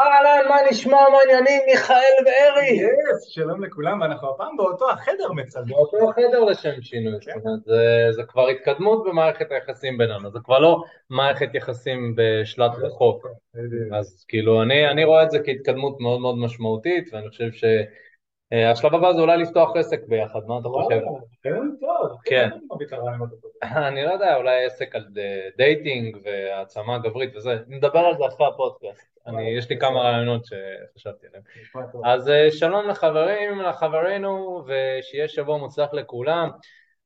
[0.00, 2.68] אהלן, מה נשמע, מה העניינים, מיכאל וארי?
[2.68, 5.68] יס, שלום לכולם, ואנחנו הפעם באותו החדר מצלמים.
[5.68, 10.82] באותו חדר לשם שינוי, זאת אומרת, זה, כבר התקדמות במערכת היחסים בינינו, זה כבר לא
[11.10, 13.26] מערכת יחסים בשלט רחוק.
[13.92, 17.52] אז כאילו, אני, רואה את זה כהתקדמות מאוד מאוד משמעותית, ואני חושב
[18.54, 21.00] שהשלב הבא זה אולי לפתוח עסק ביחד, מה אתה חושב?
[22.24, 22.48] כן.
[23.88, 25.04] אני לא יודע, אולי עסק על
[25.56, 29.16] דייטינג והעצמה גברית וזה, נדבר על זה אחרי הפודקאסט.
[29.56, 31.42] יש לי כמה רעיונות שחשבתי עליהם.
[32.04, 36.50] אז אה, שלום לחברים, לחברינו, ושיהיה שבוע מוצלח לכולם.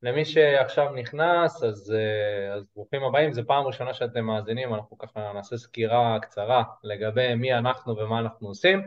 [0.02, 5.32] למי שעכשיו נכנס, אז, אה, אז ברוכים הבאים, זו פעם ראשונה שאתם מאזינים, אנחנו ככה
[5.34, 8.82] נעשה סקירה קצרה לגבי מי אנחנו ומה אנחנו עושים.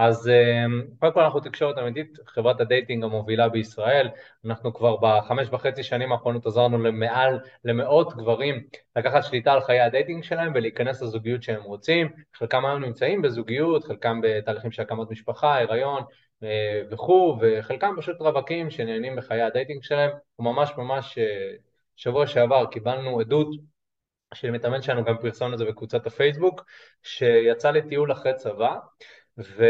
[0.00, 4.08] אז אמ, קודם כל אנחנו תקשורת אמיתית, חברת הדייטינג המובילה בישראל,
[4.44, 8.62] אנחנו כבר בחמש וחצי שנים האחרונות עזרנו למעל, למאות גברים
[8.96, 14.20] לקחת שליטה על חיי הדייטינג שלהם ולהיכנס לזוגיות שהם רוצים, חלקם היום נמצאים בזוגיות, חלקם
[14.22, 16.02] בתהליכים של הקמת משפחה, הריון
[16.42, 21.52] אה, וכו', וחלקם פשוט רווקים שנהנים בחיי הדייטינג שלהם, וממש ממש אה,
[21.96, 23.48] שבוע שעבר קיבלנו עדות
[24.34, 26.64] של מתאמן שלנו, גם פרסמנו את זה בקבוצת הפייסבוק,
[27.02, 28.76] שיצא לטיול אחרי צבא,
[29.40, 29.64] ו...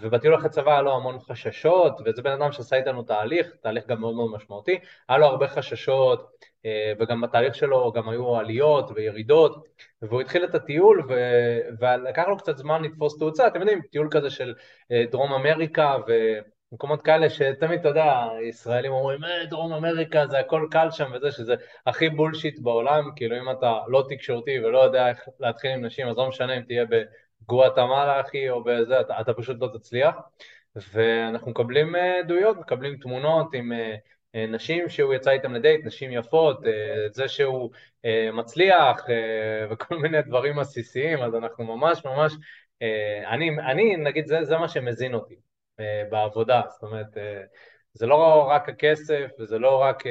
[0.00, 4.00] ובטיול אחרי צבא היה לו המון חששות, וזה בן אדם שעשה איתנו תהליך, תהליך גם
[4.00, 4.78] מאוד מאוד משמעותי,
[5.08, 6.30] היה לו הרבה חששות,
[6.64, 9.64] אה, וגם בתהליך שלו גם היו עליות וירידות,
[10.02, 11.14] והוא התחיל את הטיול, ו...
[11.80, 14.54] ולקח לו קצת זמן לתפוס תאוצה, אתם יודעים, טיול כזה של
[14.92, 15.96] אה, דרום אמריקה,
[16.72, 21.30] ומקומות כאלה שתמיד, אתה יודע, ישראלים אומרים, אה, דרום אמריקה זה הכל קל שם וזה,
[21.30, 21.54] שזה
[21.86, 26.16] הכי בולשיט בעולם, כאילו אם אתה לא תקשורתי ולא יודע איך להתחיל עם נשים, אז
[26.16, 26.84] לא משנה אם תהיה
[27.42, 27.46] ב...
[27.46, 30.16] גואטמלה אחי או בזה, אתה, אתה פשוט לא תצליח
[30.76, 33.94] ואנחנו מקבלים אה, עדויות, מקבלים תמונות עם אה,
[34.34, 36.60] אה, נשים שהוא יצא איתן לדייט, נשים יפות,
[37.12, 37.70] זה שהוא
[38.32, 39.06] מצליח
[39.70, 42.32] וכל מיני דברים עסיסיים, אז אנחנו ממש ממש,
[43.26, 45.36] אני, אני נגיד זה, זה מה שמזין אותי
[46.10, 47.16] בעבודה, זאת אומרת
[47.92, 50.02] זה לא רק הכסף וזה לא רק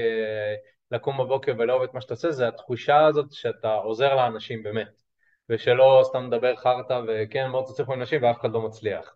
[0.92, 5.09] לקום בבוקר ולאהוב את מה שאתה עושה, זה התחושה הזאת שאתה עוזר לאנשים באמת.
[5.50, 9.16] ושלא סתם מדבר חרטא וכן מאוד תצליחו עם נשים ואף אחד לא מצליח.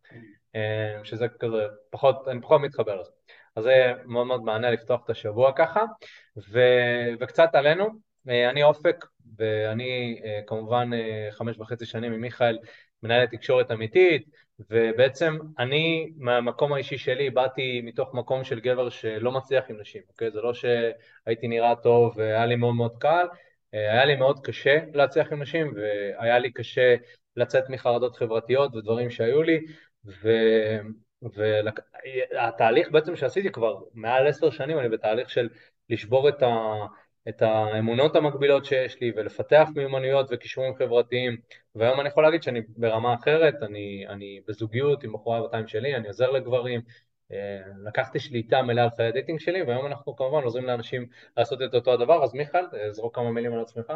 [0.56, 3.12] אה, שזה כזה, פחות, אני פחות מתחבר לזה.
[3.56, 5.82] אז זה מאוד מאוד מענה לפתוח את השבוע ככה.
[6.52, 6.60] ו,
[7.20, 7.88] וקצת עלינו,
[8.30, 9.06] אה, אני אופק,
[9.38, 10.90] ואני אה, כמובן
[11.32, 12.58] חמש וחצי שנים עם מיכאל
[13.04, 14.30] מנהלת תקשורת אמיתית,
[14.70, 20.32] ובעצם אני, מהמקום האישי שלי, באתי מתוך מקום של גבר שלא מצליח עם נשים, אוקיי?
[20.32, 23.26] זה לא שהייתי נראה טוב והיה לי מאוד מאוד קל,
[23.74, 26.96] היה לי מאוד קשה להצליח עם נשים, והיה לי קשה
[27.36, 29.60] לצאת מחרדות חברתיות ודברים שהיו לי,
[30.06, 30.30] ו...
[31.22, 35.50] והתהליך בעצם שעשיתי כבר מעל עשר שנים, אני בתהליך של
[35.90, 36.50] לשבור את, ה...
[37.30, 41.38] את האמונות המקבילות שיש לי ולפתח מיומנויות וכישורים חברתיים,
[41.76, 46.08] והיום אני יכול להגיד שאני ברמה אחרת, אני, אני בזוגיות עם בחורה בבתיים שלי, אני
[46.08, 47.13] עוזר לגברים, אה,
[47.86, 51.06] לקחתי שליטה מלאה על חיי הדייטינג שלי, והיום אנחנו כמובן עוזרים לאנשים
[51.38, 53.94] לעשות את אותו הדבר, אז מיכאל, אה, זרוק כמה מילים על עצמך.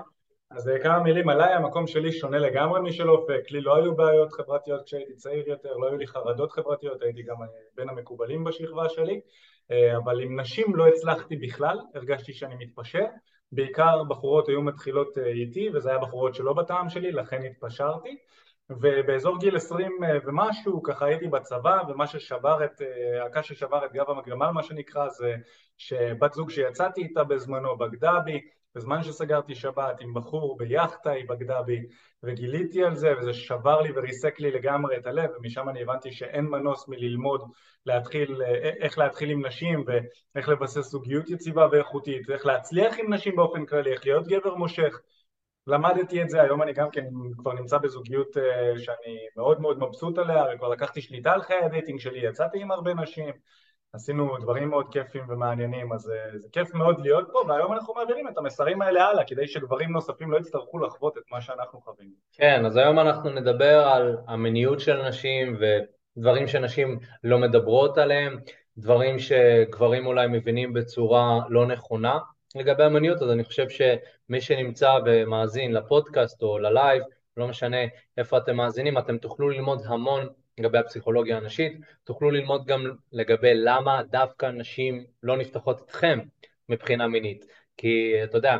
[0.52, 4.34] אז אה, כמה מילים עליי, המקום שלי שונה לגמרי משל אופק, לי לא היו בעיות
[4.34, 7.36] חברתיות כשהייתי צעיר יותר, לא היו לי חרדות חברתיות, הייתי גם
[7.76, 9.22] בין המקובלים בשכבה שלי,
[9.98, 13.06] אבל עם נשים לא הצלחתי בכלל, הרגשתי שאני מתפשר,
[13.52, 18.18] בעיקר בחורות היו מתחילות איתי, וזה היה בחורות שלא בטעם שלי, לכן התפשרתי.
[18.70, 23.94] ובאזור גיל עשרים אה, ומשהו ככה הייתי בצבא ומה ששבר את, אה, הקש ששבר את
[23.94, 25.36] גב המגרמל מה שנקרא זה
[25.78, 28.42] שבת זוג שיצאתי איתה בזמנו בגדה בי
[28.76, 31.86] בזמן שסגרתי שבת עם בחור ביאכטה היא בגדה בי
[32.24, 36.46] וגיליתי על זה וזה שבר לי וריסק לי לגמרי את הלב ומשם אני הבנתי שאין
[36.46, 37.42] מנוס מללמוד
[37.86, 43.36] להתחיל, אה, איך להתחיל עם נשים ואיך לבסס זוגיות יציבה ואיכותית ואיך להצליח עם נשים
[43.36, 45.02] באופן כללי, איך להיות גבר מושך
[45.68, 47.06] למדתי את זה, היום אני גם כן
[47.38, 52.00] כבר נמצא בזוגיות אה, שאני מאוד מאוד מבסוט עליה, וכבר לקחתי שליטה על חיי הדייטינג
[52.00, 53.34] שלי, יצאתי עם הרבה נשים,
[53.94, 58.28] עשינו דברים מאוד כיפים ומעניינים, אז אה, זה כיף מאוד להיות פה, והיום אנחנו מעבירים
[58.28, 62.10] את המסרים האלה הלאה, כדי שגברים נוספים לא יצטרכו לחוות את מה שאנחנו חווים.
[62.32, 65.58] כן, אז היום אנחנו נדבר על המיניות של נשים
[66.18, 68.38] ודברים שנשים לא מדברות עליהם,
[68.78, 72.18] דברים שגברים אולי מבינים בצורה לא נכונה,
[72.56, 77.04] לגבי המיניות, אז אני חושב שמי שנמצא ומאזין לפודקאסט או ללייב,
[77.38, 77.78] לא משנה
[78.18, 80.28] איפה אתם מאזינים, אתם תוכלו ללמוד המון
[80.58, 86.20] לגבי הפסיכולוגיה הנשית, תוכלו ללמוד גם לגבי למה דווקא נשים לא נפתחות איתכם
[86.70, 87.46] מבחינה מינית.
[87.78, 88.58] כי אתה יודע,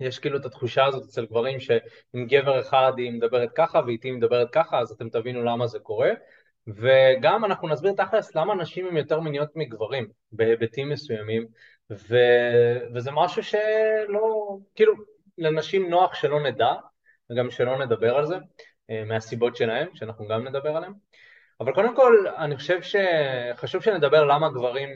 [0.00, 4.14] יש כאילו את התחושה הזאת אצל גברים שאם גבר אחד היא מדברת ככה ואיתי היא
[4.14, 6.10] מדברת ככה, אז אתם תבינו למה זה קורה.
[6.66, 11.46] וגם אנחנו נסביר תכלס למה נשים הן יותר מיניות מגברים בהיבטים מסוימים,
[11.90, 12.16] ו...
[12.94, 14.94] וזה משהו שלא, כאילו,
[15.38, 16.72] לנשים נוח שלא נדע,
[17.30, 18.36] וגם שלא נדבר על זה.
[19.06, 20.92] מהסיבות שלהם, שאנחנו גם נדבר עליהם.
[21.60, 24.88] אבל קודם כל, אני חושב שחשוב שנדבר למה גברים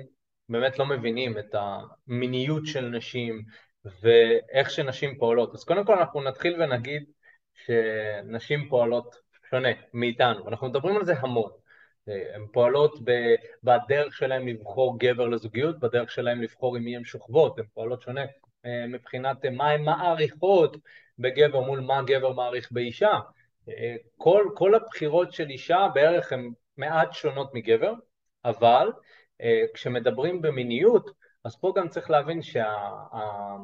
[0.48, 3.42] באמת לא מבינים את המיניות של נשים
[4.02, 5.54] ואיך שנשים פועלות.
[5.54, 7.04] אז קודם כל אנחנו נתחיל ונגיד
[7.54, 9.16] שנשים פועלות
[9.50, 11.50] שונה מאיתנו, אנחנו מדברים על זה המון.
[12.06, 12.98] הן פועלות
[13.62, 18.24] בדרך שלהן לבחור גבר לזוגיות, בדרך שלהן לבחור עם מי הן שוכבות, הן פועלות שונה
[18.66, 20.76] אה, מבחינת מה הן מעריכות
[21.18, 23.18] בגבר מול מה גבר מעריך באישה.
[23.68, 27.92] אה, כל, כל הבחירות של אישה בערך הן מעט שונות מגבר,
[28.44, 28.92] אבל
[29.40, 31.10] אה, כשמדברים במיניות,
[31.44, 33.58] אז פה גם צריך להבין שהדרך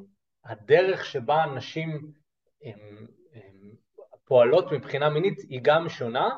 [1.05, 2.12] שה, שבה נשים
[2.64, 3.75] הם, הם
[4.25, 6.29] פועלות מבחינה מינית היא גם שונה,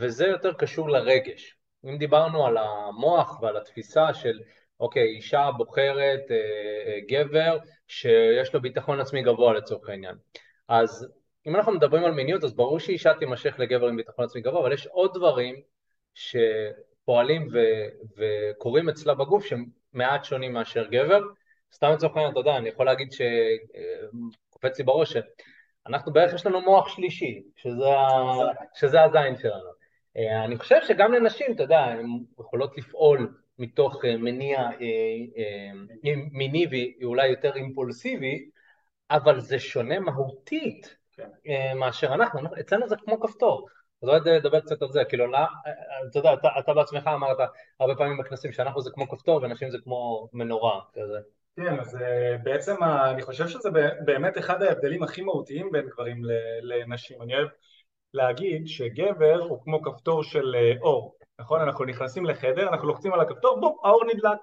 [0.00, 1.56] וזה יותר קשור לרגש.
[1.84, 4.38] אם דיברנו על המוח ועל התפיסה של
[4.80, 6.36] אוקיי, אישה בוחרת אה,
[6.86, 10.14] אה, גבר שיש לו ביטחון עצמי גבוה לצורך העניין.
[10.68, 11.08] אז
[11.46, 14.72] אם אנחנו מדברים על מיניות, אז ברור שאישה תימשך לגבר עם ביטחון עצמי גבוה, אבל
[14.72, 15.54] יש עוד דברים
[16.14, 21.20] שפועלים ו- וקורים אצלה בגוף שהם מעט שונים מאשר גבר.
[21.72, 26.60] סתם לצורך העניין, אתה יודע, אני יכול להגיד שקופץ לי בראש שאנחנו בערך יש לנו
[26.60, 27.84] מוח שלישי, שזה,
[28.74, 29.77] שזה הזין שלנו.
[30.18, 35.72] אה, אני חושב שגם לנשים, אתה יודע, הן יכולות לפעול מתוך אה, מניע אה,
[36.32, 36.66] מיני
[37.00, 38.50] ואולי יותר אימפולסיבי,
[39.10, 41.28] אבל זה שונה מהותית כן.
[41.76, 43.68] מאשר אנחנו, אצלנו זה כמו כפתור.
[44.02, 45.38] אז אולי נדבר קצת על זה, כאילו, לא,
[46.10, 47.36] אתה יודע, אתה, אתה בעצמך אמרת
[47.80, 51.18] הרבה פעמים בכנסים שאנחנו זה כמו כפתור ונשים זה כמו מנורה כזה.
[51.56, 51.98] כן, אז
[52.42, 53.70] בעצם אני חושב שזה
[54.04, 56.22] באמת אחד ההבדלים הכי מהותיים בין גברים
[56.62, 57.22] לנשים.
[57.22, 57.48] אני אוהב
[58.14, 61.60] להגיד שגבר הוא כמו כפתור של אור, נכון?
[61.60, 64.38] אנחנו נכנסים לחדר, אנחנו לוחצים על הכפתור, בום, האור נדלק.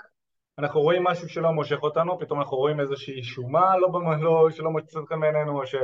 [0.59, 3.89] אנחנו רואים משהו שלא מושך אותנו, פתאום אנחנו רואים איזושהי שומה לא,
[4.21, 5.75] לא, שלא מוצאת אותה מעינינו, או ש...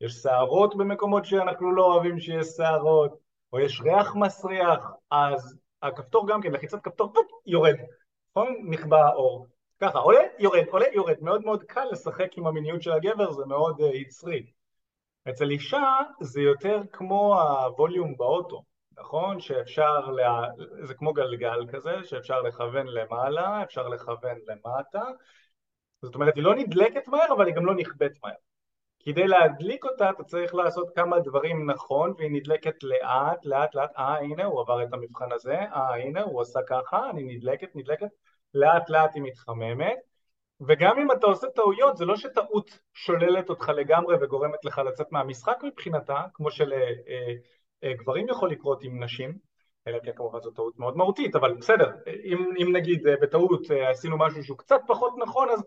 [0.00, 3.18] יש שערות במקומות שאנחנו לא אוהבים שיש שערות,
[3.52, 7.76] או יש ריח מסריח, אז הכפתור גם כן, לחיצת כפתור, פופ, יורד,
[8.30, 8.56] נכון?
[8.68, 9.46] נכבה האור.
[9.80, 11.16] ככה, עולה, יורד, עולה, יורד.
[11.20, 14.46] מאוד מאוד קל לשחק עם המיניות של הגבר, זה מאוד uh, יצרי.
[15.28, 18.62] אצל אישה זה יותר כמו הווליום באוטו,
[18.98, 19.40] נכון?
[19.40, 20.42] שאפשר, לה...
[20.82, 25.02] זה כמו גלגל כזה, שאפשר לכוון למעלה, אפשר לכוון למטה.
[26.02, 28.34] זאת אומרת, היא לא נדלקת מהר, אבל היא גם לא נכבדת מהר.
[29.02, 34.18] כדי להדליק אותה אתה צריך לעשות כמה דברים נכון והיא נדלקת לאט לאט לאט אה
[34.18, 38.08] הנה הוא עבר את המבחן הזה אה הנה הוא עשה ככה אני נדלקת נדלקת
[38.54, 39.98] לאט לאט היא מתחממת
[40.68, 45.56] וגם אם אתה עושה טעויות זה לא שטעות שוללת אותך לגמרי וגורמת לך לצאת מהמשחק
[45.62, 49.38] מבחינתה כמו שלגברים אה, אה, יכול לקרות עם נשים
[49.86, 51.90] אלא כן כמובן זו טעות מאוד מהותית אבל בסדר
[52.24, 55.64] אם, אם נגיד אה, בטעות אה, עשינו משהו שהוא קצת פחות נכון אז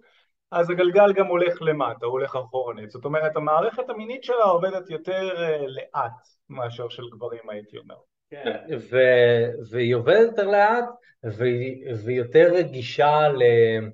[0.51, 2.91] אז הגלגל גם הולך למטה, הוא הולך אחורנית.
[2.91, 5.33] זאת אומרת, המערכת המינית שלה עובדת יותר
[5.67, 7.95] לאט מאשר של גברים, הייתי אומר.
[8.29, 10.85] כן, ו- והיא עובדת יותר לאט,
[11.23, 13.89] והיא, והיא יותר רגישה ל-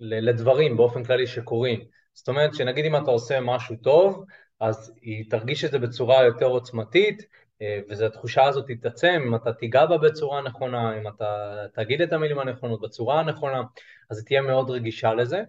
[0.00, 1.80] לדברים באופן כללי שקורים.
[2.14, 4.24] זאת אומרת, שנגיד אם אתה עושה משהו טוב,
[4.60, 7.22] אז היא תרגיש את זה בצורה יותר עוצמתית,
[7.62, 12.12] אה, וזו התחושה הזאת תתעצם אם אתה תיגע בה בצורה נכונה, אם אתה תגיד את
[12.12, 13.62] המילים הנכונות בצורה הנכונה,
[14.10, 15.42] אז היא תהיה מאוד רגישה לזה.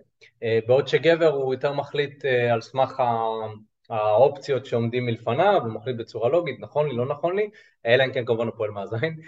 [0.44, 3.04] אה, בעוד שגבר הוא יותר מחליט אה, על סמך
[3.90, 7.50] האופציות שעומדים מלפניו, הוא מחליט בצורה לוגית, נכון לי, לא נכון לי,
[7.86, 9.20] אלא אם כן כמובן הוא פועל מהזין.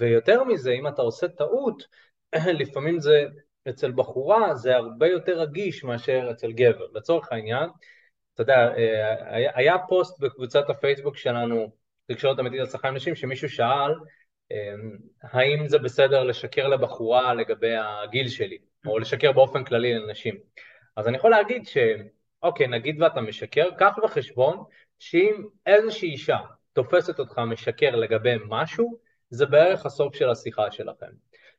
[0.00, 1.82] ויותר מזה, אם אתה עושה טעות,
[2.60, 3.24] לפעמים זה,
[3.68, 6.86] אצל בחורה זה הרבה יותר רגיש מאשר אצל גבר.
[6.94, 7.70] לצורך העניין,
[8.34, 11.72] אתה יודע, אה, היה פוסט בקבוצת הפייסבוק שלנו,
[12.06, 13.94] תקשורת אמיתית על שכר נשים, שמישהו שאל
[14.52, 14.74] אה,
[15.22, 20.34] האם זה בסדר לשקר לבחורה לגבי הגיל שלי, או לשקר באופן כללי לנשים.
[20.96, 24.64] אז אני יכול להגיד שאוקיי, נגיד ואתה משקר, קח בחשבון
[24.98, 26.38] שאם איזושהי אישה
[26.72, 28.98] תופסת אותך משקר לגבי משהו,
[29.30, 31.06] זה בערך הסוף של השיחה שלכם.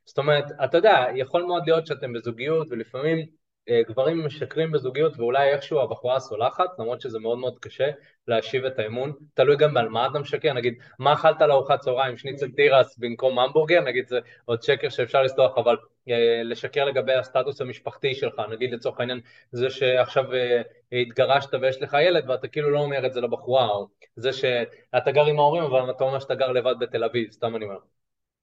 [0.06, 3.26] זאת אומרת, אתה יודע, יכול מאוד להיות שאתם בזוגיות ולפעמים
[3.68, 7.90] אה, גברים משקרים בזוגיות ואולי איכשהו הבחורה סולחת, למרות שזה מאוד מאוד קשה
[8.28, 12.48] להשיב את האמון, תלוי גם על מה אתה משקר, נגיד, מה אכלת לארוחת צהריים, שניצל
[12.50, 15.76] תירס במקום המבורגר, נגיד זה עוד שקר שאפשר לסלוח, אבל
[16.08, 19.20] אה, לשקר לגבי הסטטוס המשפחתי שלך, נגיד לצורך העניין
[19.52, 23.88] זה שעכשיו אה, התגרשת ויש לך ילד ואתה כאילו לא אומר את זה לבחורה, או
[24.16, 27.64] זה שאתה גר עם ההורים אבל אתה אומר שאתה גר לבד בתל אביב, סתם אני
[27.64, 27.95] אומר.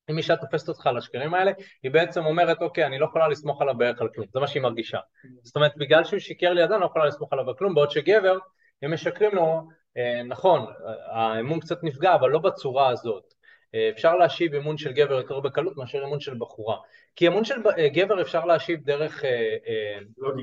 [0.10, 1.52] אם אישה תופסת אותך על השקרים האלה,
[1.84, 4.64] היא בעצם אומרת, אוקיי, אני לא יכולה לסמוך עליו בערך על כלום, זה מה שהיא
[4.64, 5.00] מרגישה.
[5.42, 8.38] זאת אומרת, בגלל שהוא שיקר לידה, אני לא יכולה לסמוך עליו על כלום, בעוד שגבר,
[8.82, 9.62] הם משקרים לו,
[9.98, 10.66] אה, נכון,
[11.12, 13.34] האמון קצת נפגע, אבל לא בצורה הזאת.
[13.76, 16.78] אה, אפשר להשיב אמון של גבר יותר בקלות מאשר אמון של בחורה.
[17.16, 19.58] כי אמון של אה, גבר אפשר להשיב דרך אה,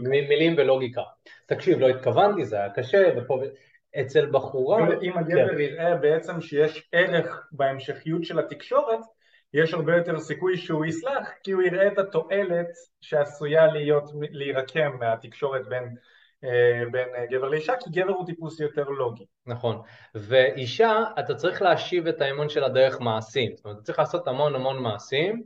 [0.02, 1.02] מילים ולוגיקה.
[1.46, 3.42] תקשיב, לא התכוונתי, זה היה קשה, ופה...
[4.00, 4.78] אצל בחורה...
[5.02, 5.60] אם הגבר כן.
[5.60, 9.00] יראה בעצם שיש ערך בהמשכיות של התקשורת,
[9.54, 12.68] יש הרבה יותר סיכוי שהוא יסלח, כי הוא יראה את התועלת
[13.00, 15.96] שעשויה להיות, להירקם מהתקשורת בין
[16.44, 19.24] אה, בין גבר לאישה, כי גבר הוא טיפוס יותר לוגי.
[19.46, 19.80] נכון,
[20.14, 24.54] ואישה, אתה צריך להשיב את האמון שלה דרך מעשים, זאת אומרת, אתה צריך לעשות המון
[24.54, 25.42] המון מעשים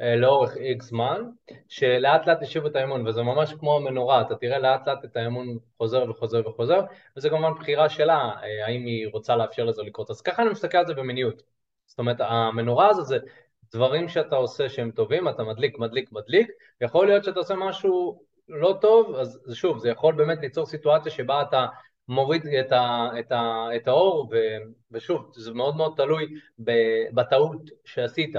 [0.00, 1.22] אה, לאורך איקס זמן,
[1.68, 5.58] שלאט לאט ישיבו את האמון, וזה ממש כמו המנורה, אתה תראה לאט לאט את האמון
[5.78, 6.80] חוזר וחוזר וחוזר,
[7.16, 10.10] וזה כמובן בחירה שלה, אה, האם היא רוצה לאפשר לזה לקרות.
[10.10, 11.42] אז ככה אני מסתכל על זה במיניות.
[11.86, 13.18] זאת אומרת, המנורה הזו זה
[13.72, 18.78] דברים שאתה עושה שהם טובים, אתה מדליק, מדליק, מדליק, יכול להיות שאתה עושה משהו לא
[18.80, 21.66] טוב, אז שוב, זה יכול באמת ליצור סיטואציה שבה אתה
[22.08, 24.36] מוריד את, ה, את, ה, את האור, ו,
[24.90, 26.34] ושוב, זה מאוד מאוד תלוי
[27.14, 28.34] בטעות שעשית.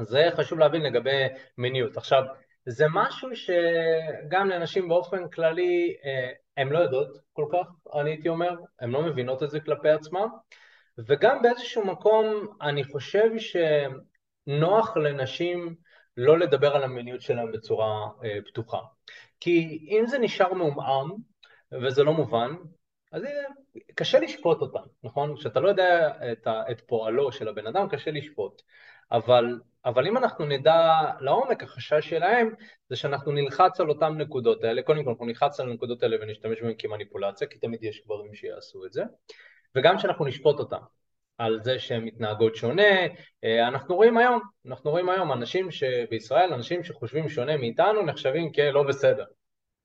[0.00, 1.26] זה חשוב להבין לגבי
[1.58, 1.96] מיניות.
[1.96, 2.22] עכשיו,
[2.66, 7.66] זה משהו שגם לנשים באופן כללי, אה, הן לא יודעות כל כך,
[8.00, 10.26] אני הייתי אומר, הן לא מבינות את זה כלפי עצמן,
[10.98, 13.30] וגם באיזשהו מקום אני חושב
[14.46, 15.74] שנוח לנשים
[16.16, 18.78] לא לדבר על המיניות שלהם בצורה אה, פתוחה.
[19.40, 21.10] כי אם זה נשאר מעומעם,
[21.72, 22.50] וזה לא מובן,
[23.12, 23.22] אז
[23.94, 25.36] קשה לשפוט אותם, נכון?
[25.36, 28.62] כשאתה לא יודע את, ה, את פועלו של הבן אדם, קשה לשפוט.
[29.12, 32.54] אבל, אבל אם אנחנו נדע לעומק, החשש שלהם
[32.88, 36.62] זה שאנחנו נלחץ על אותן נקודות האלה, קודם כל אנחנו נלחץ על הנקודות האלה ונשתמש
[36.62, 39.02] בהן כמניפולציה, כי תמיד יש גברים שיעשו את זה,
[39.74, 40.80] וגם שאנחנו נשפוט אותם.
[41.38, 43.06] על זה שהן מתנהגות שונה.
[43.44, 48.82] אה, אנחנו רואים היום, אנחנו רואים היום אנשים שבישראל, אנשים שחושבים שונה מאיתנו נחשבים כלא
[48.82, 49.24] בסדר.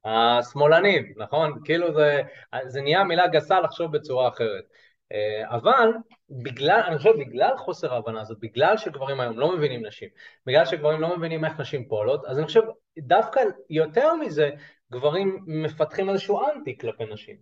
[0.06, 1.60] השמאלנים, נכון?
[1.64, 2.22] כאילו זה,
[2.66, 4.64] זה נהיה מילה גסה לחשוב בצורה אחרת.
[5.14, 5.90] אה, אבל
[6.30, 10.10] בגלל, אני חושב בגלל חוסר ההבנה הזאת, בגלל שגברים היום לא מבינים נשים,
[10.46, 12.62] בגלל שגברים לא מבינים איך נשים פועלות, אז אני חושב
[13.00, 13.40] דווקא
[13.70, 14.50] יותר מזה,
[14.92, 17.36] גברים מפתחים איזשהו אנטי כלפי נשים.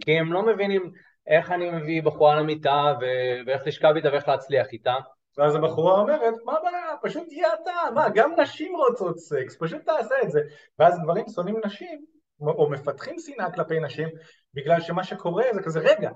[0.00, 0.92] כי הם לא מבינים
[1.26, 4.94] איך אני מביא בחורה למיטה ו- ואיך לשכב איתה ואיך להצליח איתה.
[5.38, 10.14] ואז הבחורה אומרת, מה הבעיה, פשוט תהיה אתה, מה, גם נשים רוצות סקס, פשוט תעשה
[10.22, 10.40] את זה.
[10.78, 12.04] ואז גברים שונאים נשים,
[12.40, 14.08] או מפתחים שנאה כלפי נשים,
[14.54, 16.10] בגלל שמה שקורה זה כזה, רגע,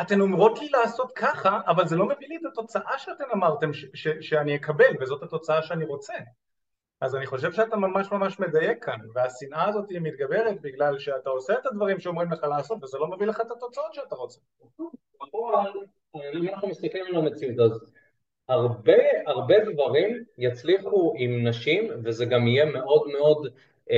[0.00, 3.86] אתן אומרות לי לעשות ככה, אבל זה לא מביא לי את התוצאה שאתן אמרתם ש-
[3.94, 6.14] ש- שאני אקבל, וזאת התוצאה שאני רוצה.
[7.00, 11.54] אז אני חושב שאתה ממש ממש מדייק כאן, והשנאה הזאת היא מתגברת בגלל שאתה עושה
[11.54, 14.40] את הדברים שאומרים לך לעשות וזה לא מביא לך את התוצאות שאתה רוצה.
[16.34, 17.92] אם אנחנו מסתכלים על המציאות אז
[18.48, 18.94] הרבה
[19.26, 23.46] הרבה דברים יצליחו עם נשים וזה גם יהיה מאוד מאוד
[23.88, 23.92] um,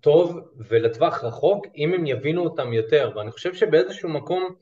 [0.00, 4.54] טוב ולטווח רחוק אם הם יבינו אותם יותר ואני חושב שבאיזשהו מקום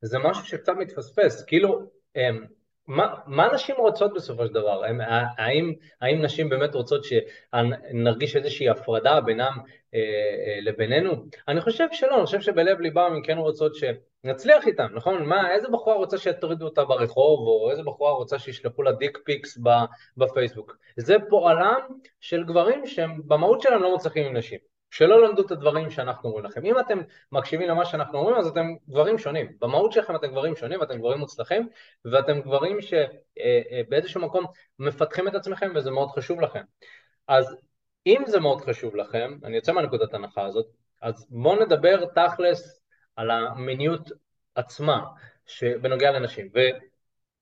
[0.00, 2.20] זה משהו שקצת מתפספס, כאילו um,
[2.86, 4.84] מה, מה נשים רוצות בסופו של דבר?
[4.84, 5.00] הם,
[5.38, 9.52] האם, האם נשים באמת רוצות שנרגיש איזושהי הפרדה בינם
[9.94, 11.12] אה, אה, לבינינו?
[11.48, 15.22] אני חושב שלא, אני חושב שבלב ליבם הן כן רוצות שנצליח איתם, נכון?
[15.24, 19.58] מה, איזה בחורה רוצה שיטרידו אותה ברחוב, או איזה בחורה רוצה שישלחו לה דיק פיקס
[20.16, 20.76] בפייסבוק?
[20.96, 21.80] זה פועלם
[22.20, 24.71] של גברים שהם במהות שלהם לא מצליחים עם נשים.
[24.92, 26.64] שלא למדו את הדברים שאנחנו אומרים לכם.
[26.64, 26.98] אם אתם
[27.32, 29.52] מקשיבים למה שאנחנו אומרים, אז אתם גברים שונים.
[29.60, 31.68] במהות שלכם אתם גברים שונים ואתם גברים מוצלחים,
[32.04, 34.46] ואתם גברים שבאיזשהו מקום
[34.78, 36.62] מפתחים את עצמכם וזה מאוד חשוב לכם.
[37.28, 37.56] אז
[38.06, 40.66] אם זה מאוד חשוב לכם, אני יוצא מהנקודת ההנחה הזאת,
[41.02, 42.82] אז בואו נדבר תכלס
[43.16, 44.10] על המיניות
[44.54, 45.04] עצמה
[45.80, 46.48] בנוגע לנשים.
[46.54, 46.58] ו...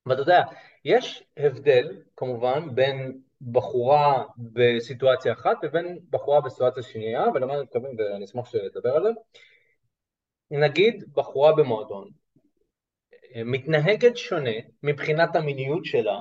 [0.05, 0.41] ואתה יודע,
[0.85, 8.25] יש הבדל כמובן בין בחורה בסיטואציה אחת לבין בחורה בסיטואציה שנייה, ולמה אני מתכוון ואני
[8.25, 9.09] אשמח שתדבר על זה.
[10.51, 12.09] נגיד בחורה במועדון
[13.35, 14.51] מתנהגת שונה
[14.83, 16.19] מבחינת המיניות שלה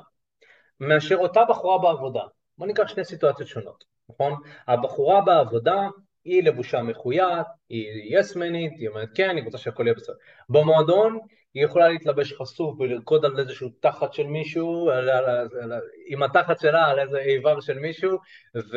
[0.81, 2.23] מאשר אותה בחורה בעבודה.
[2.59, 4.33] בוא ניקח שני סיטואציות שונות, נכון?
[4.67, 5.89] הבחורה בעבודה
[6.25, 10.15] היא לבושה מחויית, היא יסמנית, היא אומרת כן, היא רוצה שהכל יהיה בסדר.
[10.49, 11.19] במועדון
[11.54, 16.23] היא יכולה להתלבש חשוף ולרקוד על איזשהו תחת של מישהו, על, על, על, על, עם
[16.23, 18.19] התחת שלה על איזה איבר של מישהו,
[18.57, 18.76] ו,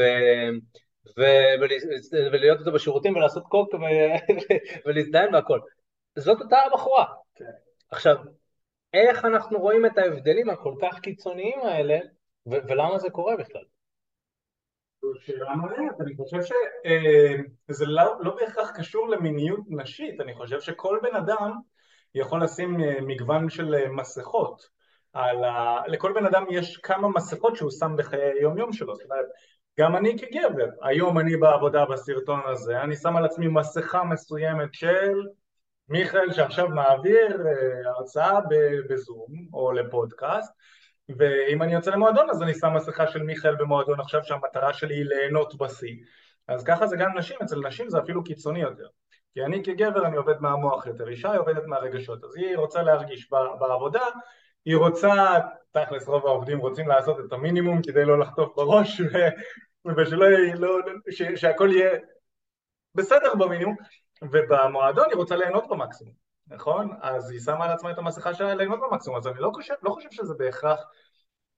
[1.17, 1.21] ו,
[2.31, 3.77] ולהיות איתו בשירותים ולעשות קוק ו,
[4.85, 5.59] ולהזדיין והכל.
[6.15, 7.05] זאת אותה הבחורה.
[7.35, 7.45] כן.
[7.91, 8.15] עכשיו,
[8.93, 11.99] איך אנחנו רואים את ההבדלים הכל כך קיצוניים האלה,
[12.47, 13.63] ו, ולמה זה קורה בכלל?
[15.19, 20.99] שאלה מעניינת, אני חושב שזה אה, לא, לא בהכרח קשור למיניות נשית, אני חושב שכל
[21.03, 21.51] בן אדם
[22.15, 24.83] יכול לשים אה, מגוון של אה, מסכות.
[25.13, 25.81] על ה...
[25.87, 29.25] לכל בן אדם יש כמה מסכות שהוא שם בחיי היום יום שלו, זאת אומרת,
[29.79, 35.13] גם אני כגבר, היום אני בעבודה בסרטון הזה, אני שם על עצמי מסכה מסוימת של
[35.89, 37.37] מיכאל שעכשיו מעביר
[37.85, 38.39] הרצאה
[38.89, 40.53] בזום או לפודקאסט
[41.17, 45.05] ואם אני יוצא למועדון אז אני שם מסכה של מיכאל במועדון עכשיו שהמטרה שלי היא
[45.05, 45.95] ליהנות בשיא
[46.47, 48.87] אז ככה זה גם נשים, אצל נשים זה אפילו קיצוני יותר
[49.33, 53.29] כי אני כגבר אני עובד מהמוח יותר, אישה היא עובדת מהרגשות, אז היא רוצה להרגיש
[53.59, 54.03] בעבודה,
[54.65, 55.39] היא רוצה,
[55.71, 59.01] תכלס רוב העובדים רוצים לעשות את המינימום כדי לא לחטוף בראש
[59.97, 60.77] ושלא יהיה, לא,
[61.11, 61.91] ש, שהכל יהיה
[62.95, 63.75] בסדר במינימום,
[64.21, 66.13] ובמועדון היא רוצה ליהנות במקסימום,
[66.47, 66.89] נכון?
[67.01, 69.89] אז היא שמה על עצמה את המסכה שלה ליהנות במקסימום, אז אני לא חושב, לא
[69.89, 70.79] חושב שזה בהכרח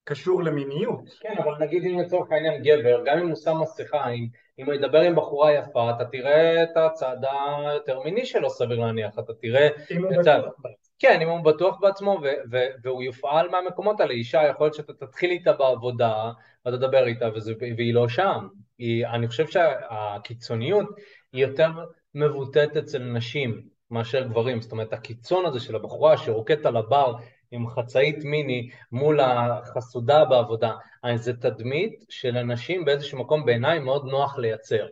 [0.04, 1.10] קשור למיניות.
[1.20, 4.28] כן, אבל נגיד אם לצורך העניין גבר, גם אם הוא שם מסכה, אם,
[4.60, 9.20] אם הוא ידבר עם בחורה יפה, אתה תראה את הצד היותר מיני שלו, סביר להניח,
[9.20, 9.68] אתה תראה...
[9.92, 10.54] אם הוא בטוח
[11.00, 14.94] כן, אם הוא בטוח בעצמו ו- ו- והוא יופעל מהמקומות האלה, אישה יכול להיות שאתה
[14.94, 16.32] תתחיל איתה בעבודה
[16.66, 18.48] ואתה תדבר איתה וזה, והיא לא שם.
[18.78, 20.90] היא, אני חושב שהקיצוניות
[21.34, 21.70] היא יותר
[22.16, 27.14] מבוטאת אצל נשים מאשר גברים, זאת אומרת הקיצון הזה של הבחורה שרוקדת על הבר
[27.52, 30.74] עם חצאית מיני מול החסודה בעבודה,
[31.16, 34.88] זה תדמית שלנשים באיזשהו מקום בעיניי מאוד נוח לייצר.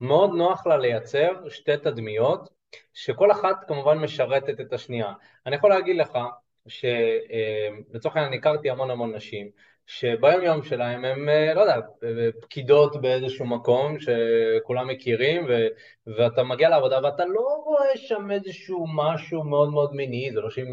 [0.00, 2.48] מאוד נוח לה לייצר שתי תדמיות
[2.94, 5.12] שכל אחת כמובן משרתת את השנייה.
[5.46, 6.18] אני יכול להגיד לך
[6.68, 9.50] שלצורך העניין הכרתי המון המון נשים
[9.92, 11.76] שביום יום שלהם הם, אה, לא יודע,
[12.40, 15.66] פקידות באיזשהו מקום שכולם מכירים ו,
[16.06, 20.66] ואתה מגיע לעבודה ואתה לא רואה שם איזשהו משהו מאוד מאוד מיני, זה לא שהיא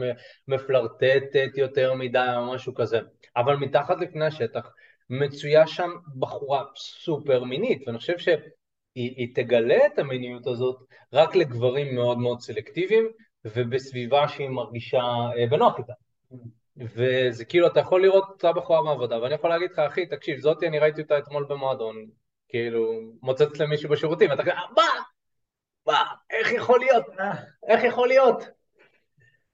[0.48, 3.00] מפלרטטת יותר מדי או משהו כזה,
[3.36, 4.72] אבל מתחת לפני השטח
[5.10, 8.40] מצויה שם בחורה סופר מינית, ואני חושב שהיא
[8.96, 10.78] היא תגלה את המיניות הזאת
[11.14, 13.08] רק לגברים מאוד מאוד סלקטיביים
[13.46, 15.02] ובסביבה שהיא מרגישה
[15.38, 15.94] אה, בנוח איתה.
[16.78, 20.68] וזה כאילו, אתה יכול לראות אותה בחורה בעבודה, ואני יכול להגיד לך, אחי, תקשיב, זאתי,
[20.68, 22.06] אני ראיתי אותה אתמול במועדון,
[22.50, 24.84] כאילו, מוצצת למישהו בשירותים, ואתה כזה, מה?
[25.88, 26.04] מה?
[26.30, 27.06] איך יכול להיות?
[27.68, 28.44] איך יכול להיות?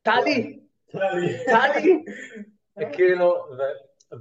[0.01, 0.59] טלי!
[1.45, 2.03] טלי!
[2.93, 3.45] כאילו,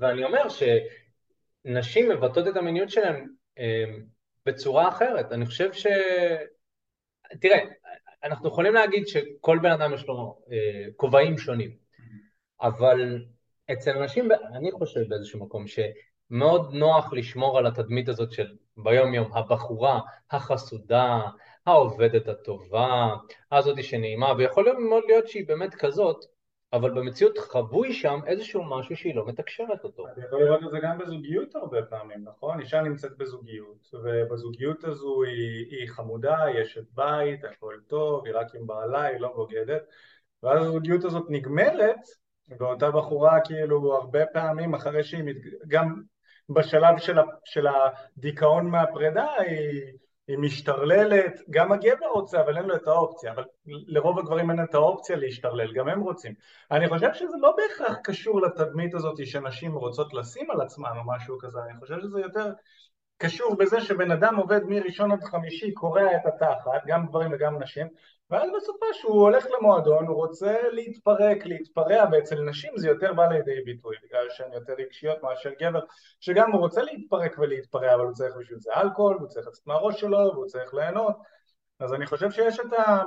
[0.01, 3.29] ואני אומר שנשים מבטאות את המיניות שלהן
[3.59, 3.85] אה,
[4.47, 5.33] בצורה אחרת.
[5.33, 5.87] אני חושב ש...
[7.41, 7.59] תראה,
[8.25, 11.82] אנחנו יכולים להגיד שכל בן אדם יש לו אה, כובעים שונים.
[12.63, 13.25] אבל
[13.73, 18.47] אצל אנשים, אני חושב באיזשהו מקום שמאוד נוח לשמור על התדמית הזאת של
[18.77, 21.21] ביום יום, הבחורה החסודה,
[21.67, 23.15] העובדת הטובה,
[23.53, 26.25] הזאתי שנעימה, ויכול מאוד להיות שהיא באמת כזאת,
[26.73, 30.05] אבל במציאות חבוי שם איזשהו משהו שהיא לא מתקשרת אותו.
[30.13, 32.61] אתה יכול לראות את זה גם בזוגיות הרבה פעמים, נכון?
[32.61, 38.55] אישה נמצאת בזוגיות, ובזוגיות הזו היא, היא חמודה, היא אשת בית, הכל טוב, היא רק
[38.55, 39.83] עם בעלה, היא לא בוגדת,
[40.43, 42.01] ואז הזוגיות הזאת נגמרת,
[42.59, 45.37] ואותה בחורה כאילו הרבה פעמים אחרי שהיא, מת...
[45.69, 46.03] גם
[46.49, 47.23] בשלב של, ה...
[47.45, 49.93] של הדיכאון מהפרידה היא,
[50.29, 54.75] היא משתרללת, גם הגבר רוצה אבל אין לו את האופציה, אבל לרוב הגברים אין את
[54.75, 56.35] האופציה להשתרלל, גם הם רוצים.
[56.71, 61.39] אני חושב שזה לא בהכרח קשור לתדמית הזאת שנשים רוצות לשים על עצמן או משהו
[61.39, 62.53] כזה, אני חושב שזה יותר
[63.19, 67.87] קשור בזה שבן אדם עובד מראשון עד חמישי, קורע את התחת, גם גברים וגם נשים,
[68.33, 73.61] ואז בסופה שהוא הולך למועדון, הוא רוצה להתפרק, להתפרע, ואצל נשים זה יותר בא לידי
[73.65, 75.81] ביטוי, בגלל שהן יותר רגשיות מאשר גבר,
[76.21, 80.01] שגם הוא רוצה להתפרק ולהתפרע, אבל הוא צריך בשביל זה אלכוהול, הוא צריך לצאת מהראש
[80.01, 81.17] שלו, והוא צריך ליהנות,
[81.81, 83.03] אז אני חושב שיש את, ה,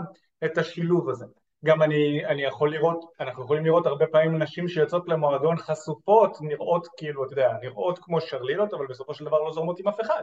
[0.45, 1.25] את השילוב הזה.
[1.65, 6.88] גם אני, אני יכול לראות, אנחנו יכולים לראות הרבה פעמים נשים שיוצאות למועדון חשופות, נראות
[6.97, 10.21] כאילו, אתה יודע, נראות כמו שרלילות, אבל בסופו של דבר לא זורמות עם אף אחד,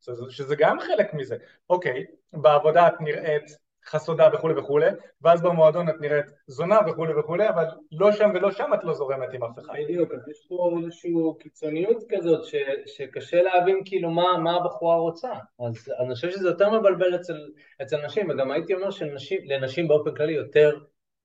[0.00, 1.36] שזה, שזה גם חלק מזה.
[1.70, 4.90] אוקיי, בעבודה את נראית חסודה וכולי וכולי,
[5.22, 9.34] ואז במועדון את נראית זונה וכולי וכולי, אבל לא שם ולא שם את לא זורמת
[9.34, 9.74] עם אף אחד.
[9.84, 12.54] בדיוק, אז יש פה איזושהי קיצוניות כזאת ש,
[12.86, 15.32] שקשה להבין כאילו מה, מה הבחורה רוצה.
[15.66, 17.36] אז אני חושב שזה יותר מבלבל אצל,
[17.82, 20.78] אצל נשים, וגם הייתי אומר שלנשים באופן כללי יותר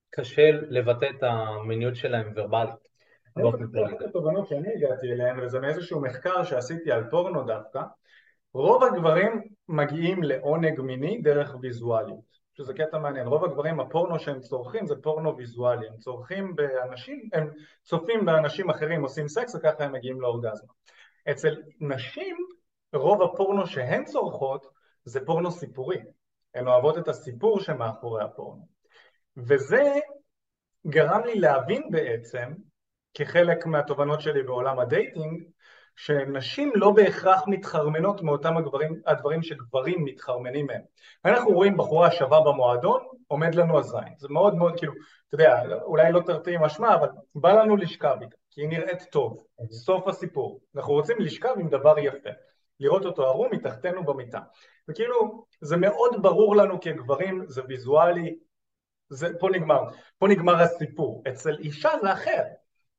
[0.09, 2.93] קשה לבטא את המיניות שלהם ורבלית.
[3.95, 7.79] את התובנות שאני הגעתי אליהן, וזה מאיזשהו מחקר שעשיתי על פורנו דווקא,
[8.53, 12.42] רוב הגברים מגיעים לעונג מיני דרך ויזואליות.
[12.53, 17.49] שזה קטע מעניין, רוב הגברים הפורנו שהם צורכים זה פורנו ויזואלי, הם צורכים באנשים, הם
[17.83, 20.73] צופים באנשים אחרים עושים סקס וככה הם מגיעים לאורגזמה.
[21.31, 22.37] אצל נשים
[22.93, 24.67] רוב הפורנו שהן צורכות
[25.05, 25.97] זה פורנו סיפורי,
[26.55, 28.67] הן אוהבות את הסיפור שמאחורי הפורנו.
[29.37, 29.99] וזה
[30.87, 32.53] גרם לי להבין בעצם,
[33.13, 35.43] כחלק מהתובנות שלי בעולם הדייטינג,
[35.95, 40.81] שנשים לא בהכרח מתחרמנות מאותם הדברים, הדברים שגברים מתחרמנים מהם.
[41.25, 44.13] אנחנו רואים בחורה שווה במועדון, עומד לנו הזין.
[44.17, 44.93] זה מאוד מאוד כאילו,
[45.27, 49.43] אתה יודע, אולי לא תרתי משמע, אבל בא לנו לשכב איתה, כי היא נראית טוב,
[49.71, 50.59] סוף הסיפור.
[50.75, 52.29] אנחנו רוצים לשכב עם דבר יפה,
[52.79, 54.39] לראות אותו ערום מתחתנו במיטה.
[54.89, 58.35] וכאילו, זה מאוד ברור לנו כגברים, זה ויזואלי,
[59.09, 59.83] זה, פה נגמר,
[60.17, 61.23] פה נגמר הסיפור.
[61.27, 62.43] אצל אישה זה אחר.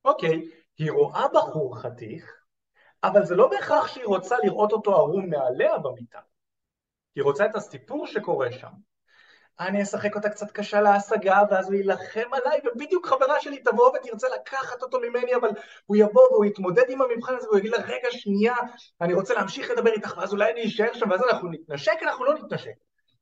[0.05, 0.43] אוקיי,
[0.79, 2.44] היא רואה בחור חתיך,
[3.05, 6.19] אבל זה לא בהכרח שהיא רוצה לראות אותו ערום מעליה במיטה.
[7.15, 8.69] היא רוצה את הסיפור שקורה שם.
[9.61, 14.27] אני אשחק אותה קצת קשה להשגה, ואז הוא יילחם עליי, ובדיוק חברה שלי תבוא ותרצה
[14.35, 15.49] לקחת אותו ממני, אבל
[15.87, 18.55] הוא יבוא והוא יתמודד עם המבחן הזה, והוא יגיד לה, רגע, שנייה,
[19.01, 22.35] אני רוצה להמשיך לדבר איתך, ואז אולי אני אשאר שם, ואז אנחנו נתנשק, אנחנו לא
[22.35, 22.75] נתנשק.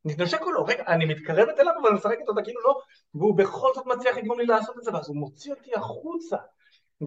[0.05, 0.65] נתנשק או לא?
[0.69, 2.81] רגע, אני מתקרבת אליו, אבל אני משחקת אותה כאילו לא,
[3.15, 6.37] והוא בכל זאת מצליח לגרום לי לעשות את זה, ואז הוא מוציא אותי החוצה.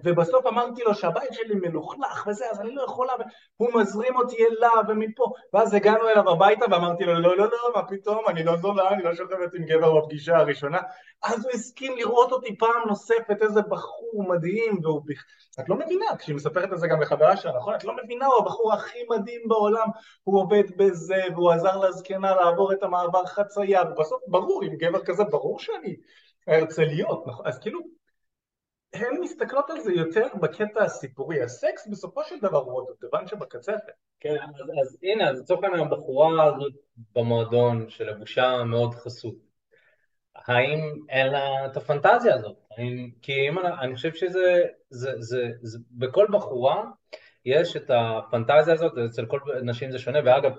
[0.04, 3.12] ובסוף אמרתי לו שהבית שלי מלוכלך וזה, אז אני לא יכולה,
[3.60, 7.82] והוא מזרים אותי אליו ומפה, ואז הגענו אליו הביתה ואמרתי לו, לא, לא, לא, מה
[7.88, 10.78] פתאום, אני לא זולה, אני לא שוכבת עם גבר בפגישה הראשונה,
[11.22, 15.02] אז הוא הסכים לראות אותי פעם נוספת, איזה בחור מדהים, והוא...
[15.60, 17.74] את לא מבינה, כשהיא מספרת את זה גם לחברה שלה, נכון?
[17.74, 19.88] את לא מבינה, הוא הבחור הכי מדהים בעולם,
[20.24, 25.24] הוא עובד בזה, והוא עזר לזקנה לעבור את המעבר חצייה, ובסוף ברור, עם גבר כזה,
[25.24, 25.96] ברור שאני
[26.48, 27.46] ארצה להיות, נכון?
[27.46, 27.80] אז כאילו,
[28.94, 33.92] הן מסתכלות על זה יותר בקטע הסיפורי, הסקס בסופו של דבר הוא הדובדבן שבקצפת.
[34.20, 36.72] כן, אז, אז הנה, אז לצורך העניין הבחורה הזאת
[37.14, 39.34] במועדון שלבושה מאוד חסות,
[40.36, 42.56] האם אין לה את הפנטזיה הזאת?
[42.78, 46.84] האם, כי אם אני, אני חושב שזה, זה, זה, זה, זה, בכל בחורה
[47.44, 50.52] יש את הפנטזיה הזאת, אצל כל נשים זה שונה, ואגב,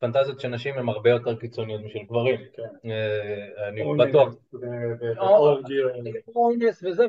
[0.00, 2.90] פנטזיות של נשים הן הרבה יותר קיצוניות משל גברים, כן.
[2.90, 4.34] אה, אני בטוח.
[6.36, 7.06] אונס וזה,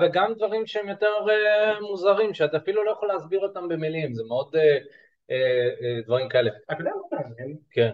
[0.00, 4.56] וגם דברים שהם יותר אה, מוזרים, שאתה אפילו לא יכול להסביר אותם במילים, זה מאוד
[4.56, 4.78] אה,
[6.06, 6.50] דברים כאלה.
[6.72, 7.56] אתה יודע מה מעניין?
[7.70, 7.90] כן.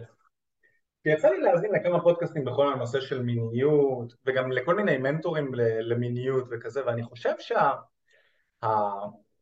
[1.07, 6.87] יצא לי להאזין לכמה פודקאסטים בכל הנושא של מיניות, וגם לכל מיני מנטורים למיניות וכזה,
[6.87, 7.35] ואני חושב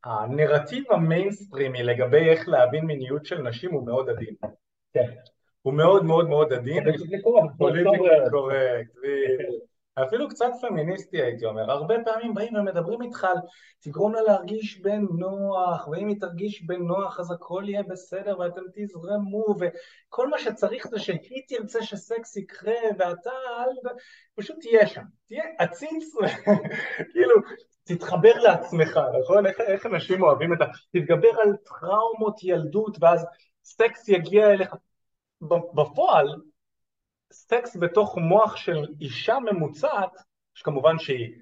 [0.05, 4.35] שהנרטיב המיינסטרימי לגבי איך להבין מיניות של נשים הוא מאוד עדין.
[4.92, 5.11] כן.
[5.62, 6.85] הוא מאוד מאוד מאוד עדין.
[6.85, 8.92] politically correct,
[9.94, 13.37] אפילו קצת פמיניסטי הייתי אומר, הרבה פעמים באים ומדברים איתך על
[13.81, 20.28] תגרום לה להרגיש בנוח, ואם היא תרגיש בנוח אז הכל יהיה בסדר ואתם תזרמו, וכל
[20.28, 23.31] מה שצריך זה שהיא תרצה שסקס יקרה ואתה
[24.35, 26.14] פשוט תהיה שם, תהיה עציץ,
[27.12, 27.35] כאילו
[27.85, 29.46] תתחבר לעצמך, נכון?
[29.46, 30.64] איך, איך אנשים אוהבים את ה...
[30.92, 33.26] תתגבר על טראומות ילדות ואז
[33.64, 34.75] סקס יגיע אליך.
[35.75, 36.42] בפועל,
[37.33, 40.11] סקס בתוך מוח של אישה ממוצעת,
[40.55, 41.35] שכמובן שהיא,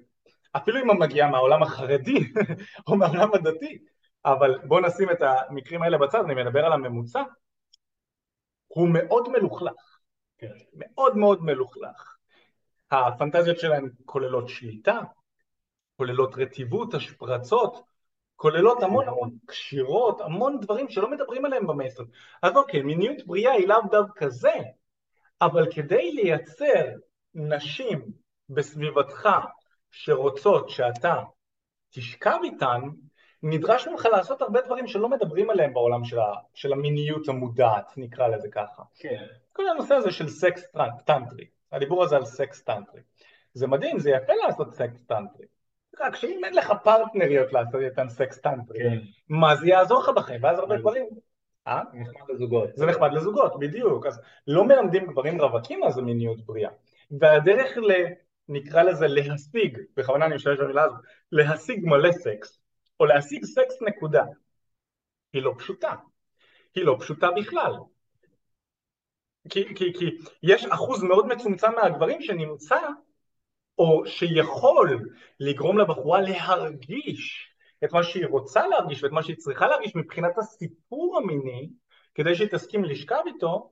[0.51, 2.19] אפילו אם היא מגיעה מהעולם החרדי
[2.87, 3.77] או מהעולם הדתי,
[4.25, 7.23] אבל בואו נשים את המקרים האלה בצד, אני מדבר על הממוצע,
[8.67, 9.99] הוא מאוד מלוכלך,
[10.37, 10.51] כן.
[10.73, 12.15] מאוד מאוד מלוכלך.
[12.91, 14.99] הפנטזיות שלהם כוללות שליטה,
[15.97, 17.90] כוללות רטיבות, השפרצות,
[18.41, 22.07] כוללות המון המון קשירות, המון דברים שלא מדברים עליהם במיינסטרים.
[22.41, 24.53] אז אוקיי, מיניות בריאה היא לאו דווקא זה,
[25.41, 26.83] אבל כדי לייצר
[27.35, 28.11] נשים
[28.49, 29.29] בסביבתך
[29.91, 31.15] שרוצות שאתה
[31.89, 32.81] תשכב איתן,
[33.43, 38.27] נדרש ממך לעשות הרבה דברים שלא מדברים עליהם בעולם של, ה, של המיניות המודעת, נקרא
[38.27, 38.83] לזה ככה.
[38.99, 39.25] כן.
[39.53, 40.63] כל הנושא הזה של סקס
[41.05, 43.01] טנטרי, הדיבור הזה על סקס טנטרי.
[43.53, 45.45] זה מדהים, זה יפה לעשות סקס טנטרי.
[46.01, 48.97] רק שאם אין לך פרטנריות לעשות איתן סקס טנטרי, כן.
[49.29, 50.43] מה זה יעזור לך בחיים?
[50.43, 51.05] ואז הרבה דברים...
[51.67, 51.81] אה?
[51.93, 52.69] נחמד לזוגות.
[52.75, 54.05] זה נחמד לזוגות, בדיוק.
[54.05, 56.69] אז לא מלמדים גברים רווקים מה זה מיניות בריאה.
[57.19, 57.91] והדרך ל...
[58.49, 60.99] נקרא לזה להשיג, בכוונה אני משתמש במילה הזאת,
[61.31, 62.59] להשיג מלא סקס,
[62.99, 64.23] או להשיג סקס נקודה,
[65.33, 65.95] היא לא פשוטה.
[66.75, 67.73] היא לא פשוטה בכלל.
[69.49, 72.77] כי, כי, כי יש אחוז מאוד מצומצם מהגברים שנמצא
[73.77, 77.51] או שיכול לגרום לבחורה להרגיש
[77.83, 81.69] את מה שהיא רוצה להרגיש ואת מה שהיא צריכה להרגיש מבחינת הסיפור המיני
[82.15, 83.71] כדי שהיא תסכים לשכב איתו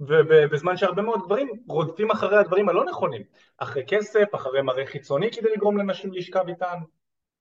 [0.00, 3.22] ובזמן שהרבה מאוד גברים רודפים אחרי הדברים הלא נכונים.
[3.58, 6.78] אחרי כסף, אחרי מראה חיצוני כדי לגרום לנשים לשכב איתם,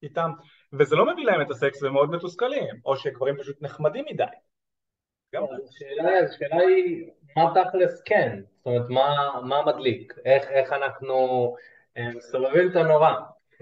[0.04, 0.32] איתם.
[0.74, 4.24] וזה לא מביא להם את הסקס והם מאוד מתוסכלים או שגברים פשוט נחמדים מדי.
[6.24, 11.16] השאלה היא מה תכלס כן, זאת אומרת מה, מה מדליק, איך, איך אנחנו
[11.98, 13.14] אה, מסובבים את הנורא.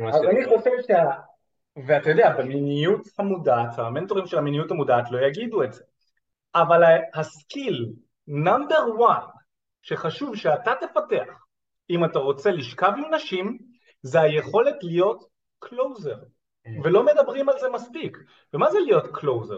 [0.08, 1.12] אז אני חושב שה...
[1.88, 5.84] ואתה יודע, במיניות המודעת, המנטורים של המיניות המודעת לא יגידו את זה,
[6.56, 6.84] אבל
[7.14, 7.94] ה skill
[8.28, 9.24] number 1
[9.82, 11.46] שחשוב שאתה תפתח
[11.90, 13.58] אם אתה רוצה לשכב עם נשים
[14.02, 15.24] זה היכולת להיות
[15.60, 16.18] closer
[16.64, 16.72] כן.
[16.84, 18.18] ולא מדברים על זה מספיק
[18.54, 19.58] ומה זה להיות closer?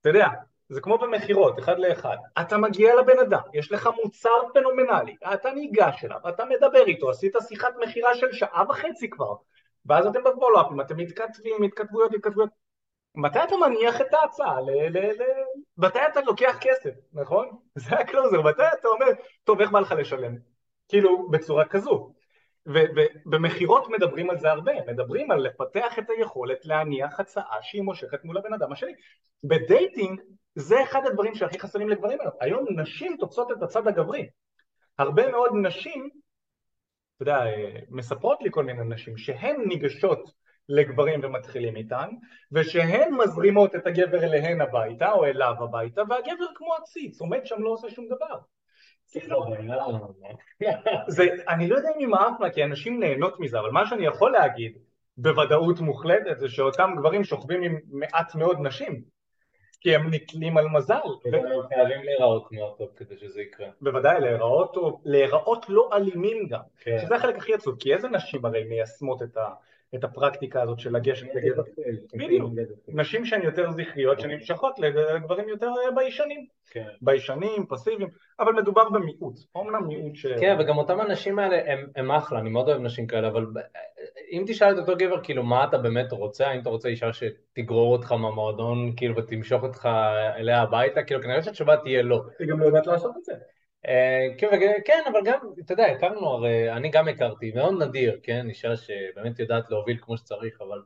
[0.00, 0.26] אתה יודע,
[0.68, 2.16] זה כמו במכירות, אחד לאחד.
[2.40, 7.34] אתה מגיע לבן אדם, יש לך מוצר פנומנלי, אתה ניגש אליו, אתה מדבר איתו, עשית
[7.48, 9.34] שיחת מכירה של שעה וחצי כבר,
[9.86, 12.50] ואז אתם בפולו-אפים, אתם מתכתבים, התכתבויות, התכתבויות.
[13.14, 14.60] מתי אתה מניח את ההצעה?
[14.60, 14.70] ל...
[14.70, 14.98] ל...
[14.98, 15.22] ל...
[15.78, 17.48] מתי אתה לוקח כסף, נכון?
[17.74, 19.06] זה ה closer, מתי אתה אומר,
[19.44, 20.36] טוב, איך בא לך לשלם?
[20.88, 22.12] כאילו, בצורה כזו.
[22.66, 28.38] ובמכירות מדברים על זה הרבה, מדברים על לפתח את היכולת להניח הצעה שהיא מושכת מול
[28.38, 28.92] הבן אדם השני.
[29.44, 30.20] בדייטינג
[30.54, 32.32] זה אחד הדברים שהכי חסרים לגברים היום.
[32.40, 34.28] היום נשים תופסות את הצד הגברי.
[34.98, 36.08] הרבה מאוד נשים,
[37.16, 37.40] אתה יודע,
[37.90, 40.30] מספרות לי כל מיני נשים, שהן ניגשות
[40.68, 42.08] לגברים ומתחילים איתן,
[42.52, 47.70] ושהן מזרימות את הגבר אליהן הביתה, או אליו הביתה, והגבר כמו עציץ, עומד שם לא
[47.70, 48.38] עושה שום דבר.
[51.08, 54.32] זה, אני לא יודע אם היא מעפנה, כי אנשים נהנות מזה, אבל מה שאני יכול
[54.32, 54.78] להגיד
[55.16, 59.02] בוודאות מוחלטת זה שאותם גברים שוכבים עם מעט מאוד נשים,
[59.84, 60.94] כי הם נתלים על מזל.
[61.24, 63.66] הם חייבים להיראות מאוד טוב כדי שזה יקרה.
[63.80, 66.98] בוודאי, להיראות טוב, להיראות לא אלימים גם, כן.
[67.02, 69.48] שזה החלק הכי עצוב, כי איזה נשים הרי מיישמות את ה...
[69.94, 71.62] את הפרקטיקה הזאת של לגשת לגבר.
[72.14, 72.52] בדיוק.
[72.88, 76.46] נשים שהן יותר זכריות, שנמשכות לגברים יותר ביישנים.
[76.70, 76.88] כן.
[77.02, 78.08] ביישנים, פסיביים,
[78.40, 79.34] אבל מדובר במיעוט.
[79.54, 80.26] אומנם מיעוט ש...
[80.26, 81.60] כן, וגם אותם הנשים האלה
[81.96, 83.46] הם אחלה, אני מאוד אוהב נשים כאלה, אבל
[84.32, 86.48] אם תשאל את אותו גבר, כאילו, מה אתה באמת רוצה?
[86.48, 89.88] האם אתה רוצה אישה שתגרור אותך מהמועדון, כאילו, ותמשוך אותך
[90.36, 91.02] אליה הביתה?
[91.02, 92.22] כאילו, כנראה שהתשובה תהיה לא.
[92.38, 93.32] היא גם לא יודעת לעשות את זה.
[94.38, 94.48] כן,
[94.84, 99.38] כן, אבל גם, אתה יודע, הכרנו, הרי אני גם הכרתי, מאוד נדיר, כן, אישה שבאמת
[99.38, 100.82] יודעת להוביל כמו שצריך, אבל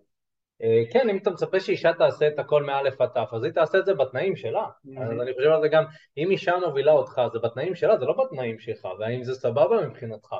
[0.62, 3.78] אה, כן, אם אתה מצפה שאישה תעשה את הכל מאלף עד תף, אז היא תעשה
[3.78, 4.66] את זה בתנאים שלה.
[5.00, 5.84] אז אני חושב על זה גם,
[6.16, 10.34] אם אישה מובילה אותך, זה בתנאים שלה, זה לא בתנאים שלך, והאם זה סבבה מבחינתך.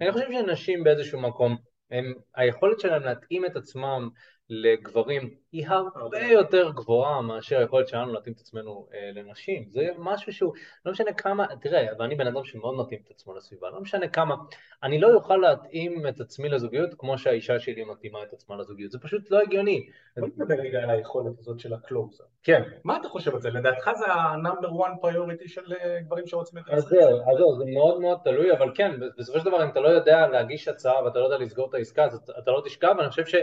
[0.00, 1.56] אני חושב שנשים באיזשהו מקום,
[1.90, 4.08] הם, היכולת שלהם להתאים את עצמם
[4.50, 9.66] לגברים היא הרבה יותר גבוהה מאשר היכולת שלנו להתאים את עצמנו אה, לנשים.
[9.70, 10.52] זה משהו שהוא,
[10.86, 14.34] לא משנה כמה, תראה, ואני בן אדם שמאוד מתאים את עצמו לסביבה, לא משנה כמה,
[14.82, 18.98] אני לא אוכל להתאים את עצמי לזוגיות כמו שהאישה שלי מתאימה את עצמה לזוגיות, זה
[18.98, 19.86] פשוט לא הגיוני.
[20.16, 22.24] בוא נדבר רגע על היכולת הזאת של הקלוזר.
[22.42, 22.62] כן.
[22.84, 23.50] מה אתה חושב על זה?
[23.50, 26.72] לדעתך זה ה-number one priority של אה, גברים שרוצים את זה?
[26.72, 29.80] אז זהו, אז זהו, זה מאוד מאוד תלוי, אבל כן, בסופו של דבר אם אתה
[29.80, 33.08] לא יודע להגיש הצעה ואתה לא יודע לסגור את העסקה, אז אתה לא תשכב, ואני
[33.08, 33.34] חושב ש...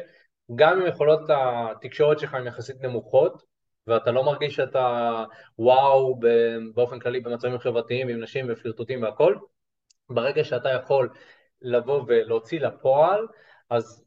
[0.56, 3.44] גם אם יכולות התקשורת שלך הן יחסית נמוכות,
[3.88, 5.26] ואתה לא מרגיש שאתה
[5.60, 6.20] וואו
[6.74, 9.36] באופן כללי במצבים חברתיים עם נשים ופלירטוטים והכל,
[10.10, 11.10] ברגע שאתה יכול
[11.62, 13.28] לבוא ולהוציא לפועל,
[13.70, 14.06] אז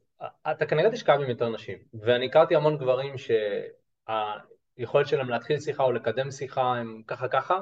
[0.51, 1.77] אתה כנראה תשכב עם יותר נשים.
[2.01, 7.59] ואני הכרתי המון גברים שהיכולת שלהם להתחיל שיחה או לקדם שיחה הם ככה ככה,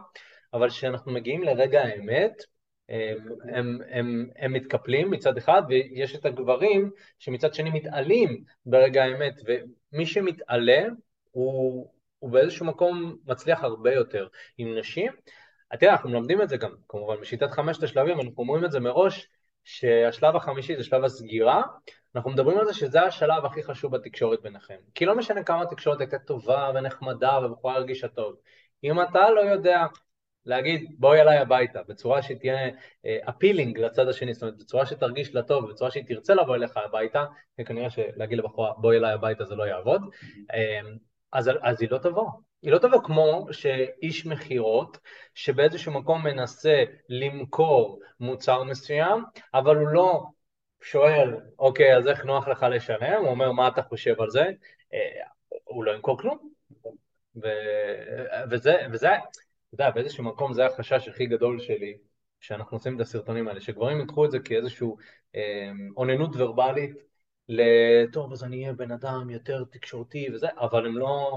[0.53, 2.43] אבל כשאנחנו מגיעים לרגע האמת,
[2.89, 9.41] הם, הם, הם, הם מתקפלים מצד אחד, ויש את הגברים שמצד שני מתעלים ברגע האמת,
[9.45, 10.83] ומי שמתעלה
[11.31, 14.27] הוא, הוא באיזשהו מקום מצליח הרבה יותר.
[14.57, 15.11] עם נשים,
[15.79, 19.29] תראה, אנחנו מלמדים את זה גם, כמובן, בשיטת חמשת השלבים, אנחנו אומרים את זה מראש,
[19.63, 21.63] שהשלב החמישי זה שלב הסגירה,
[22.15, 24.77] אנחנו מדברים על זה שזה השלב הכי חשוב בתקשורת ביניכם.
[24.95, 28.35] כי לא משנה כמה התקשורת הייתה טובה ונחמדה ובכלל הרגישה טוב.
[28.83, 29.85] אם אתה לא יודע
[30.45, 32.57] להגיד בואי אליי הביתה, בצורה שתהיה
[33.29, 36.77] אפילינג uh, לצד השני, זאת אומרת בצורה שתרגיש לה טוב, בצורה שהיא תרצה לבוא אליך
[36.77, 37.25] הביתה,
[37.61, 40.55] וכנראה שלהגיד לבחורה בואי אליי הביתה זה לא יעבוד, uh,
[41.33, 42.29] אז, אז היא לא תבוא.
[42.61, 44.97] היא לא תבוא כמו שאיש מכירות
[45.33, 50.23] שבאיזשהו מקום מנסה למכור מוצר מסוים, אבל הוא לא
[50.81, 53.21] שואל, אוקיי, אז איך נוח לך לשלם?
[53.21, 54.43] הוא אומר, מה אתה חושב על זה?
[54.43, 55.29] Uh,
[55.63, 56.55] הוא לא ימכור כלום.
[57.43, 57.47] ו...
[58.51, 59.09] וזה, וזה,
[59.83, 61.97] יודע, באיזשהו מקום זה החשש הכי גדול שלי,
[62.39, 64.87] שאנחנו עושים את הסרטונים האלה, שגברים ייקחו את זה כאיזושהי
[65.35, 66.95] אה, אוננות ורבלית,
[67.49, 71.29] לטוב, אז אני אהיה בן אדם יותר תקשורתי וזה, אבל הם לא,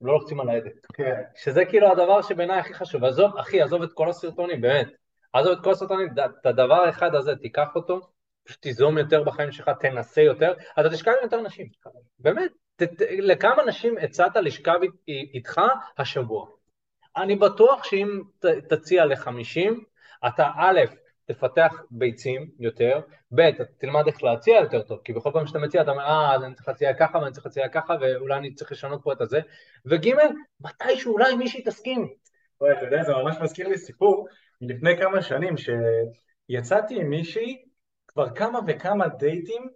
[0.00, 0.86] לא לוחצים על ההדק.
[0.92, 1.22] כן.
[1.36, 3.04] שזה כאילו הדבר שבעיניי הכי חשוב.
[3.04, 4.88] עזוב, אחי, עזוב את כל הסרטונים, באמת.
[5.32, 6.08] עזוב את כל הסרטונים,
[6.40, 8.00] את הדבר האחד הזה, תיקח אותו,
[8.44, 11.66] פשוט תיזום יותר בחיים שלך, תנסה יותר, אתה תשכב עם יותר נשים.
[12.18, 15.60] באמת, ת, ת, לכמה נשים הצעת לשכב איתך
[15.98, 16.46] השבוע?
[17.16, 18.20] אני בטוח שאם
[18.68, 19.72] תציע ל-50,
[20.26, 20.80] אתה א',
[21.24, 23.00] תפתח ביצים יותר,
[23.34, 26.44] ב', תלמד איך להציע יותר טוב, כי בכל פעם שאתה מציע אתה אומר, אה, אז
[26.44, 29.40] אני צריך להציע ככה ואני צריך להציע ככה ואולי אני צריך לשנות פה את הזה,
[29.86, 30.10] וג',
[30.60, 32.08] מתישהו אולי מישהי תסכים.
[32.60, 34.28] וואי, אתה יודע, זה ממש מזכיר לי סיפור
[34.60, 37.62] מלפני כמה שנים, שיצאתי עם מישהי
[38.08, 39.70] כבר כמה וכמה דייטים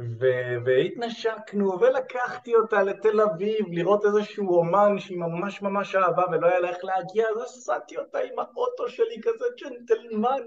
[0.00, 6.60] ו- והתנשקנו ולקחתי אותה לתל אביב לראות איזשהו אומן שהיא ממש ממש אהבה ולא היה
[6.60, 10.42] לה איך להגיע אז נסעתי אותה עם האוטו שלי כזה ג'נטלמן.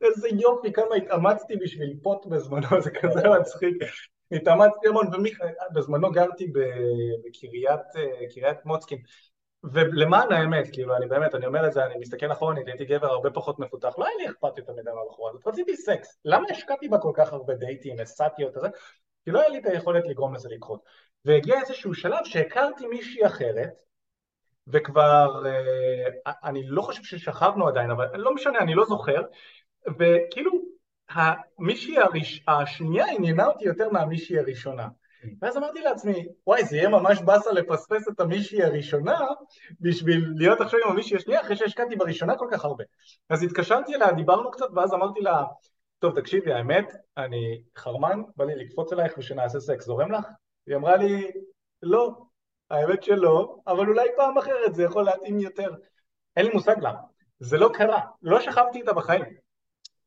[0.00, 3.76] איזה יופי כמה התאמצתי בשביל פוט בזמנו זה כזה מצחיק.
[4.32, 5.06] התאמצתי המון
[5.70, 6.52] ובזמנו גרתי
[7.26, 8.98] בקריית מוצקין
[9.72, 13.30] ולמען האמת, כאילו, אני באמת, אני אומר את זה, אני מסתכל אחורנית, הייתי גבר הרבה
[13.30, 16.98] פחות מפותח, לא היה לי אכפת יותר מדי מהבחורה הזאת, רציתי סקס, למה השקעתי בה
[16.98, 18.60] כל כך הרבה דייטים, הסעתי אותה,
[19.24, 20.80] כי לא היה לי את היכולת לגרום לזה לקרות.
[21.24, 23.70] והגיע איזשהו שלב שהכרתי מישהי אחרת,
[24.66, 29.22] וכבר, אה, אני לא חושב ששכבנו עדיין, אבל לא משנה, אני לא זוכר,
[29.98, 30.52] וכאילו,
[31.08, 34.88] המישהי הראש, השנייה עניינה אותי יותר מהמישהי הראשונה.
[35.42, 39.18] ואז אמרתי לעצמי, וואי, זה יהיה ממש באסה לפספס את המישהי הראשונה
[39.80, 42.84] בשביל להיות עכשיו עם המישהי השנייה אחרי שהשקעתי בראשונה כל כך הרבה.
[43.30, 45.42] אז התקשרתי אליה, דיברנו קצת, ואז אמרתי לה,
[45.98, 50.24] טוב, תקשיבי, האמת, אני חרמן, בא לי לקפוץ אלייך ושנעשה סקס, זורם לך?
[50.66, 51.30] היא אמרה לי,
[51.82, 52.14] לא,
[52.70, 55.74] האמת שלא, אבל אולי פעם אחרת זה יכול להתאים יותר.
[56.36, 56.98] אין לי מושג למה.
[57.38, 59.43] זה לא קרה, לא שכבתי איתה בחיים.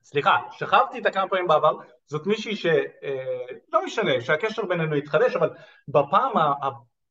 [0.10, 1.72] סליחה, שכבתי איתה כמה פעמים בעבר,
[2.06, 2.66] זאת מישהי ש...
[2.66, 5.50] אה, לא משנה, שהקשר בינינו יתחדש, אבל
[5.88, 6.54] בפעם, ה,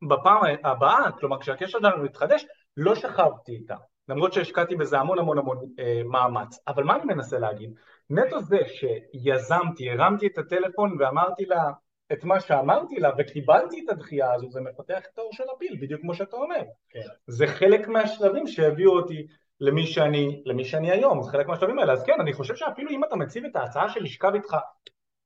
[0.08, 3.74] בפעם הבאה, כלומר כשהקשר שלנו יתחדש, לא שכבתי איתה.
[4.08, 6.58] למרות שהשקעתי בזה המון המון המון אה, מאמץ.
[6.68, 7.70] אבל מה אני מנסה להגיד?
[8.10, 11.70] נטו זה שיזמתי, הרמתי את הטלפון ואמרתי לה
[12.12, 16.00] את מה שאמרתי לה וקיבלתי את הדחייה הזו, זה מפתח את האור של הפיל, בדיוק
[16.00, 16.62] כמו שאתה אומר.
[16.90, 17.00] כן.
[17.26, 19.26] זה חלק מהשלבים שהביאו אותי
[19.60, 21.92] למי שאני, למי שאני היום, זה חלק מהשלבים האלה.
[21.92, 24.56] אז כן, אני חושב שאפילו אם אתה מציב את ההצעה של לשכב איתך,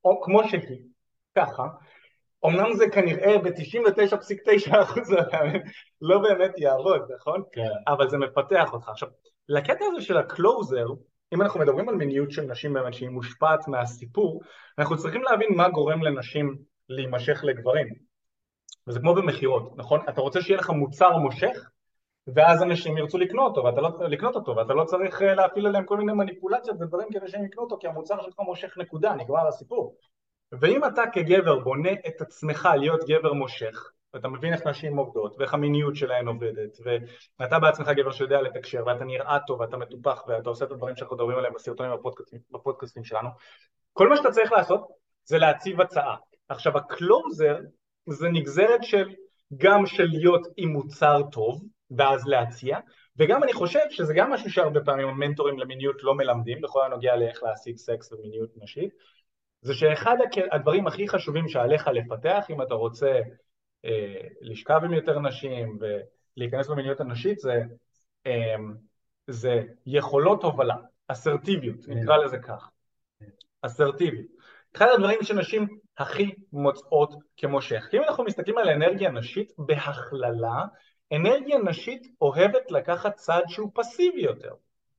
[0.04, 0.78] או כמו שהיא,
[1.36, 1.62] ככה,
[2.46, 4.74] אמנם זה כנראה ב-99.9%
[6.00, 7.42] לא באמת יעבוד, נכון?
[7.52, 7.68] כן.
[7.88, 8.88] אבל זה מפתח אותך.
[8.88, 9.08] עכשיו,
[9.48, 10.86] לקטע הזה של הקלוזר,
[11.34, 14.42] אם אנחנו מדברים על מיניות של נשים באמת שהיא מושפעת מהסיפור,
[14.78, 16.56] אנחנו צריכים להבין מה גורם לנשים
[16.88, 17.86] להימשך לגברים.
[18.86, 20.00] וזה כמו במכירות, נכון?
[20.08, 21.70] אתה רוצה שיהיה לך מוצר מושך,
[22.34, 25.84] ואז אנשים ירצו לקנות אותו, ואתה לא, לקנות אותו, ואתה לא צריך אה, להפעיל עליהם
[25.84, 29.96] כל מיני מניפולציות ודברים כדי שהם יקנו אותו, כי המוצר שלך מושך נקודה, נגמר הסיפור.
[30.52, 35.54] ואם אתה כגבר בונה את עצמך להיות גבר מושך, ואתה מבין איך נשים עובדות, ואיך
[35.54, 36.78] המיניות שלהן עובדת,
[37.38, 41.16] ואתה בעצמך גבר שיודע לתקשר, ואתה נראה טוב, ואתה מטופח, ואתה עושה את הדברים שאנחנו
[41.16, 43.28] מדברים עליהם בסרטונים בפודקאסטים, בפודקאסטים שלנו,
[43.92, 44.88] כל מה שאתה צריך לעשות
[45.24, 46.16] זה להציב הצעה.
[46.48, 47.58] עכשיו הקלוזר
[48.06, 49.08] זה נגזרת של
[49.56, 51.62] גם של להיות עם מוצר טוב,
[51.98, 52.78] ואז להציע,
[53.16, 57.42] וגם אני חושב שזה גם משהו שהרבה פעמים המנטורים למיניות לא מלמדים, בכל הנוגע לאיך
[57.42, 58.90] להשיג סקס ומיניות נשית,
[59.62, 60.16] זה שאחד
[60.52, 63.20] הדברים הכי חשובים שעליך לפתח אם אתה רוצה
[63.84, 67.62] אה, לשכב עם יותר נשים ולהיכנס במיניות הנשית זה,
[68.26, 68.56] אה,
[69.26, 70.76] זה יכולות הובלה,
[71.08, 71.92] אסרטיביות, כן.
[71.92, 72.70] נקרא לזה כך,
[73.62, 74.26] אסרטיביות.
[74.76, 77.86] אחד הדברים שנשים הכי מוצאות כמושך.
[77.90, 80.64] כי אם אנחנו מסתכלים על אנרגיה נשית בהכללה,
[81.12, 84.54] אנרגיה נשית אוהבת לקחת צעד שהוא פסיבי יותר.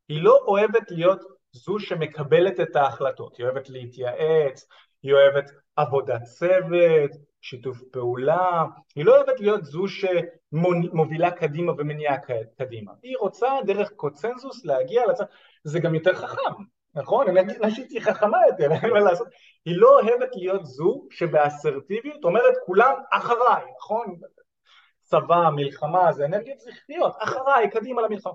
[0.07, 1.21] היא לא אוהבת להיות
[1.51, 4.67] זו שמקבלת את ההחלטות, היא אוהבת להתייעץ,
[5.03, 8.63] היא אוהבת עבודת צוות, שיתוף פעולה,
[8.95, 12.17] היא לא אוהבת להיות זו שמובילה קדימה ומניעה
[12.57, 15.25] קדימה, היא רוצה דרך קוצנזוס להגיע לצד,
[15.63, 16.63] זה גם יותר חכם,
[16.95, 17.29] נכון?
[17.29, 19.27] אנרגיה נשית היא חכמה יותר, אין מה לעשות,
[19.65, 24.15] היא לא אוהבת להיות זו שבאסרטיביות אומרת כולם אחריי, נכון?
[25.11, 28.33] צבא, מלחמה, זה אנרגיות זכריות, אחריי, קדימה למלחמה.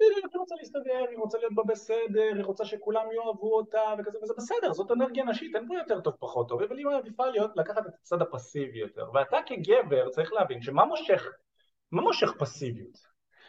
[0.00, 4.72] היא רוצה להסתדר, היא רוצה להיות בבסדר, היא רוצה שכולם יאהבו אותה וכזה, וזה בסדר,
[4.72, 7.92] זאת אנרגיה נשית, אין פה יותר טוב פחות טוב, אבל היא מעדיפה להיות, לקחת את
[8.00, 9.06] הצד הפסיבי יותר.
[9.14, 11.26] ואתה כגבר צריך להבין שמה מושך,
[11.92, 12.98] מה מושך פסיביות?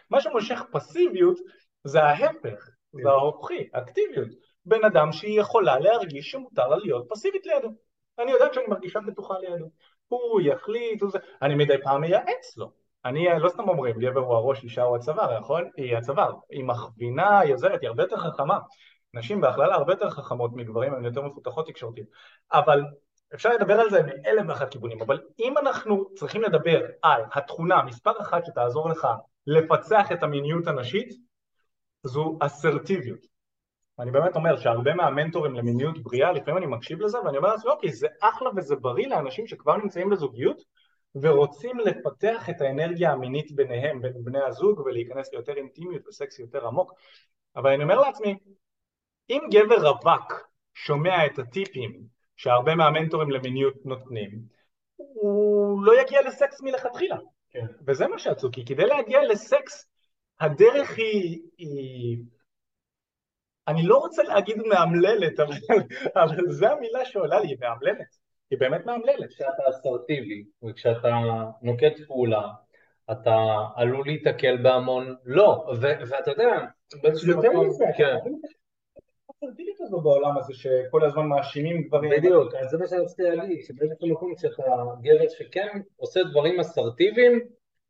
[0.10, 1.38] מה שמושך פסיביות
[1.84, 2.69] זה ההפך,
[3.03, 4.29] זה ההופכי, האקטיביות.
[4.65, 7.69] בן אדם שהיא יכולה להרגיש שמותר לה להיות פסיבית לידו.
[8.19, 9.69] אני יודעת שאני מרגישה בטוחה לידו.
[10.13, 12.71] הוא יחליט, הוא זה, אני מדי פעם מייעץ לו.
[13.06, 15.69] אני, לא סתם אומרים, גבר הוא הראש, אישה הוא הצוואר, נכון?
[15.78, 16.34] היא הצוואר.
[16.49, 18.60] היא מכווינה, היא עוזרת, היא הרבה יותר חכמה.
[19.13, 22.06] נשים בהכללה הרבה יותר חכמות מגברים, הן יותר מפותחות תקשורתית.
[22.54, 22.84] אבל
[23.34, 28.21] אפשר לדבר על זה מאלף ואחת כיוונים, אבל אם אנחנו צריכים לדבר על התכונה מספר
[28.21, 29.08] אחת שתעזור לך
[29.47, 31.10] לפצח את המיניות הנשית,
[32.04, 33.33] זו אסרטיביות.
[33.99, 37.91] אני באמת אומר שהרבה מהמנטורים למיניות בריאה, לפעמים אני מקשיב לזה ואני אומר לעצמי, אוקיי,
[37.91, 40.63] זה אחלה וזה בריא לאנשים שכבר נמצאים בזוגיות
[41.15, 46.91] ורוצים לפתח את האנרגיה המינית ביניהם, בין בני הזוג ולהיכנס ליותר אינטימיות וסקס יותר עמוק,
[47.56, 48.38] אבל אני אומר לעצמי,
[49.29, 52.01] אם גבר רווק שומע את הטיפים
[52.36, 54.39] שהרבה מהמנטורים למיניות נותנים,
[54.95, 57.17] הוא לא יגיע לסקס מלכתחילה.
[57.49, 57.65] כן.
[57.88, 59.89] וזה מה שעצוב, כי כדי להגיע לסקס,
[60.39, 62.17] הדרך היא, היא
[63.67, 65.56] אני לא רוצה להגיד מאמללת, אבל,
[66.23, 68.23] אבל זו המילה שעולה לי, מאמללת.
[68.49, 69.30] היא באמת מאמללת.
[69.30, 71.10] כשאתה אסרטיבי וכשאתה
[71.62, 72.47] נוקט פעולה,
[73.12, 73.36] אתה
[73.76, 76.65] עלול להיתקל בהמון לא, ואתה יודע,
[77.02, 78.16] באיזשהו מקום, כן.
[79.80, 82.11] הזו בעולם הזה שכל הזמן מאשימים דברים.
[82.11, 84.64] בדיוק, אז זה מה שאני רוצה להגיד, שבאיזשהו מקום כשאתה
[85.01, 87.39] גבר שכן עושה דברים אסרטיביים,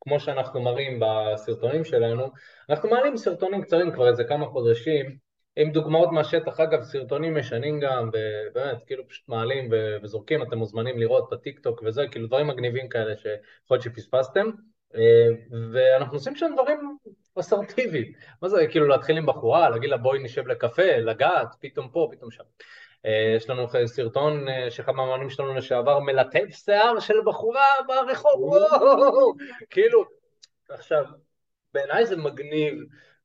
[0.00, 2.26] כמו שאנחנו מראים בסרטונים שלנו,
[2.70, 5.16] אנחנו מעלים סרטונים קצרים כבר איזה כמה חודשים,
[5.56, 9.68] עם דוגמאות מהשטח, אגב, סרטונים משנים גם, ובאמת, כאילו פשוט מעלים
[10.02, 13.38] וזורקים, אתם מוזמנים לראות בטיק טוק וזה, כאילו דברים מגניבים כאלה שיכול
[13.70, 14.46] להיות שפספסתם,
[14.94, 15.28] אה,
[15.72, 16.96] ואנחנו עושים שם דברים
[17.40, 18.12] אסרטיביים.
[18.42, 22.30] מה זה, כאילו להתחיל עם בחורה, להגיד לה בואי נשב לקפה, לגעת, פתאום פה, פתאום
[22.30, 22.44] שם.
[23.36, 28.56] יש לנו סרטון שאחד מהמאמנים שלנו לשעבר מלטף שיער של בחורה ברחוב,
[29.70, 30.04] כאילו,
[30.68, 31.04] עכשיו,
[31.74, 32.74] בעיניי זה מגניב,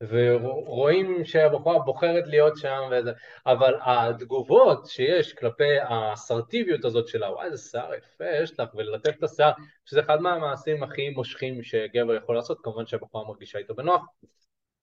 [0.04, 3.12] ורואים שהבחורה בוחרת להיות שם וזה,
[3.46, 9.24] אבל התגובות שיש כלפי האסרטיביות הזאת שלה, וואי איזה שיער יפה יש לך, וללטף את
[9.24, 9.52] השיער,
[9.86, 14.02] שזה אחד מהמעשים הכי מושכים שגבר יכול לעשות, כמובן שהבחורה מרגישה איתו בנוח,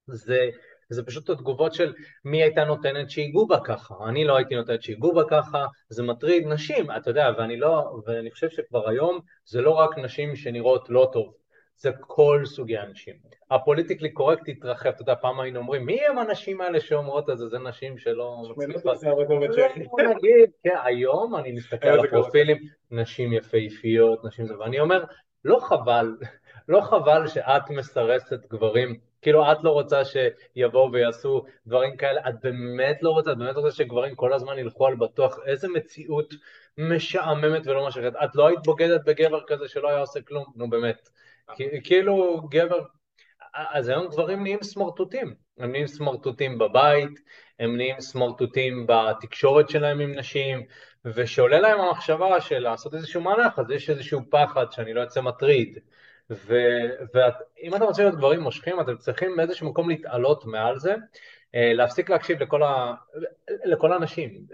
[0.07, 0.51] זה,
[0.89, 1.95] זה פשוט התגובות של
[2.25, 6.47] מי הייתה נותנת שיגעו בה ככה, אני לא הייתי נותנת שיגעו בה ככה, זה מטריד
[6.47, 11.11] נשים, אתה יודע, ואני לא, ואני חושב שכבר היום זה לא רק נשים שנראות לא
[11.13, 11.35] טוב,
[11.79, 13.15] זה כל סוגי האנשים.
[13.51, 17.49] הפוליטיקלי קורקט התרחב, אתה יודע, פעם היינו אומרים, מי הם הנשים האלה שאומרות את זה?
[17.49, 18.15] זה נשים שלא.
[18.15, 18.43] לא,
[20.15, 22.57] נגיד, כן, היום אני מסתכל על הפרופילים,
[22.91, 25.05] נשים יפהפיות, נשים זה, ואני אומר,
[25.45, 26.17] לא חבל,
[26.69, 33.03] לא חבל שאת מסרסת גברים, כאילו את לא רוצה שיבואו ויעשו דברים כאלה, את באמת
[33.03, 36.35] לא רוצה, את באמת רוצה שגברים כל הזמן ילכו על בטוח, איזה מציאות
[36.79, 41.09] משעממת ולא משכת, את לא היית בוגדת בגבר כזה שלא היה עושה כלום, נו באמת.
[41.85, 42.81] כאילו גבר,
[43.55, 47.21] אז היום גברים נהיים סמרטוטים, הם נהיים סמרטוטים בבית,
[47.59, 50.67] הם נהיים סמרטוטים בתקשורת שלהם עם נשים,
[51.05, 55.79] ושעולה להם המחשבה של לעשות איזשהו מהלך, אז יש איזשהו פחד שאני לא אצא מטריד.
[56.31, 60.95] ואם אתם רוצים להיות גברים מושכים, אתם צריכים באיזשהו מקום להתעלות מעל זה,
[61.57, 62.95] להפסיק להקשיב לכל, ה...
[63.65, 64.45] לכל האנשים,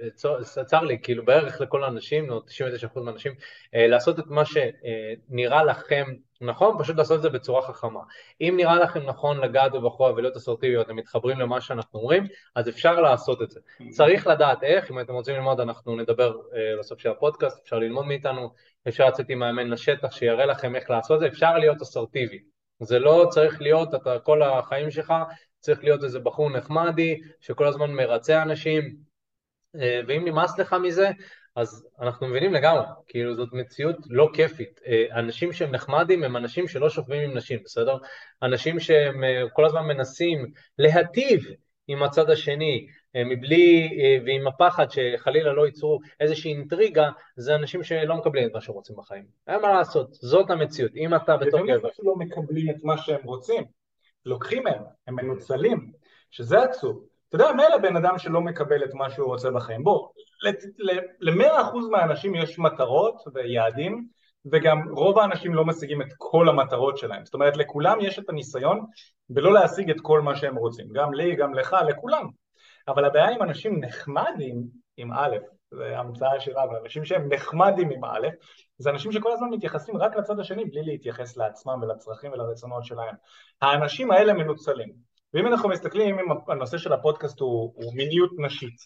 [0.66, 3.32] צר לי, כאילו בערך לכל האנשים, 99% מהאנשים,
[3.74, 6.05] אה, לעשות את מה שנראה לכם
[6.40, 8.00] נכון, פשוט לעשות את זה בצורה חכמה.
[8.40, 13.00] אם נראה לכם נכון לגעת בבחורה ולהיות אסרטיביות, אתם מתחברים למה שאנחנו אומרים, אז אפשר
[13.00, 13.61] לעשות את זה.
[13.90, 18.07] צריך לדעת איך, אם אתם רוצים ללמוד, אנחנו נדבר אה, בסוף של הפודקאסט, אפשר ללמוד
[18.07, 18.50] מאיתנו,
[18.88, 22.51] אפשר לצאת עם מאמן לשטח שיראה לכם איך לעשות את זה, אפשר להיות אסרטיבי.
[22.84, 25.14] זה לא צריך להיות, אתה כל החיים שלך
[25.60, 28.96] צריך להיות איזה בחור נחמדי שכל הזמן מרצה אנשים,
[29.80, 31.10] אה, ואם נמאס לך מזה,
[31.56, 34.80] אז אנחנו מבינים לגמרי, כאילו זאת מציאות לא כיפית.
[34.86, 37.96] אה, אנשים שהם נחמדים הם אנשים שלא שוכבים עם נשים, בסדר?
[38.42, 41.44] אנשים שהם אה, כל הזמן מנסים להטיב
[41.88, 48.48] עם הצד השני, מבלי, ועם הפחד שחלילה לא ייצרו איזושהי אינטריגה, זה אנשים שלא מקבלים
[48.48, 49.24] את מה שהם רוצים בחיים.
[49.48, 50.96] אין מה לעשות, זאת המציאות.
[50.96, 51.88] אם אתה בתור גבר...
[51.96, 53.64] זה לא מקבלים את מה שהם רוצים.
[54.26, 55.92] לוקחים מהם, הם מנוצלים,
[56.30, 57.04] שזה עצוב.
[57.28, 59.84] אתה יודע, מילא בן אדם שלא מקבל את מה שהוא רוצה בחיים.
[59.84, 60.08] בוא,
[61.20, 64.06] למאה אחוז מהאנשים יש מטרות ויעדים,
[64.52, 67.24] וגם רוב האנשים לא משיגים את כל המטרות שלהם.
[67.24, 68.80] זאת אומרת, לכולם יש את הניסיון
[69.30, 70.86] ולא להשיג את כל מה שהם רוצים.
[70.92, 72.41] גם לי, גם לך, לכולם.
[72.88, 74.62] אבל הבעיה עם אנשים נחמדים,
[74.96, 75.36] עם א',
[75.70, 78.28] זה המצאה שלנו, אנשים שהם נחמדים עם א',
[78.78, 83.14] זה אנשים שכל הזמן מתייחסים רק לצד השני בלי להתייחס לעצמם ולצרכים ולרצונות שלהם.
[83.62, 84.92] האנשים האלה מנוצלים.
[85.34, 88.76] ואם אנחנו מסתכלים, אם הנושא של הפודקאסט הוא, הוא מיניות נשית,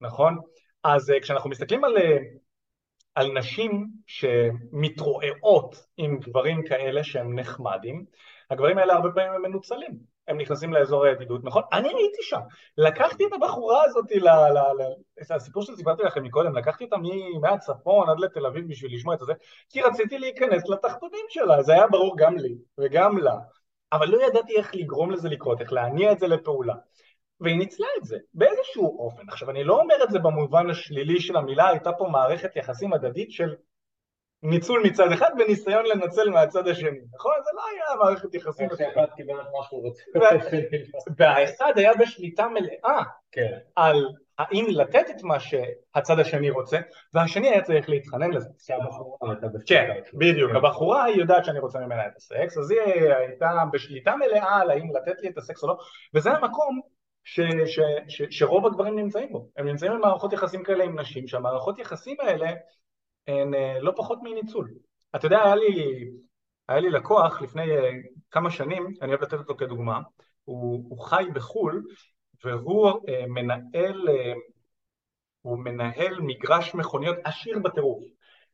[0.00, 0.38] נכון?
[0.84, 2.00] אז uh, כשאנחנו מסתכלים על, uh,
[3.14, 8.04] על נשים שמתרועעות עם גברים כאלה שהם נחמדים,
[8.50, 10.13] הגברים האלה הרבה פעמים הם מנוצלים.
[10.28, 11.62] הם נכנסים לאזור הידידות, נכון?
[11.72, 12.40] אני הייתי שם,
[12.78, 16.96] לקחתי את הבחורה הזאת, ל, ל, ל, הסיפור שסיפרתי לכם מקודם, לקחתי אותה
[17.40, 19.32] מהצפון עד לתל אביב בשביל לשמוע את זה,
[19.68, 23.36] כי רציתי להיכנס לתחתונים שלה, זה היה ברור גם לי וגם לה,
[23.92, 26.74] אבל לא ידעתי איך לגרום לזה לקרות, איך להניע את זה לפעולה.
[27.40, 29.22] והיא ניצלה את זה באיזשהו אופן.
[29.28, 33.30] עכשיו אני לא אומר את זה במובן השלילי של המילה, הייתה פה מערכת יחסים הדדית
[33.30, 33.54] של
[34.44, 37.32] ניצול מצד אחד וניסיון לנצל מהצד השני, נכון?
[37.44, 38.68] זה לא היה מערכת יחסים.
[38.72, 40.02] אחד קיבל את מה שהוא רוצה.
[41.18, 43.58] והאחד היה בשליטה מלאה כן.
[43.76, 46.78] על האם לתת את מה שהצד השני רוצה,
[47.14, 48.48] והשני היה צריך להתחנן לזה.
[49.66, 50.52] כן, בדיוק.
[50.54, 52.80] הבחורה היא יודעת שאני רוצה ממנה את הסקס, אז היא
[53.18, 55.76] הייתה בשליטה מלאה על האם לתת לי את הסקס או לא,
[56.14, 56.80] וזה המקום
[57.24, 59.48] ש, ש, ש, שרוב הגברים נמצאים בו.
[59.56, 62.50] הם נמצאים במערכות יחסים כאלה עם נשים, שהמערכות יחסים האלה
[63.28, 64.70] הן אה, לא פחות מניצול.
[65.16, 66.04] אתה יודע, היה לי,
[66.68, 67.90] היה לי לקוח לפני אה,
[68.30, 70.00] כמה שנים, אני אוהב לתת אותו כדוגמה,
[70.44, 71.82] הוא, הוא חי בחו"ל
[72.44, 74.08] והוא אה, מנהל,
[75.42, 78.04] הוא מנהל מגרש מכוניות עשיר בטירוף.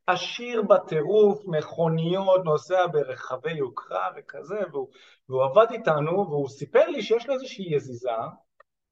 [0.06, 4.88] עשיר בטירוף, מכוניות, נוסע ברכבי יוקרה וכזה, והוא,
[5.28, 8.10] והוא עבד איתנו והוא סיפר לי שיש לו איזושהי יזיזה,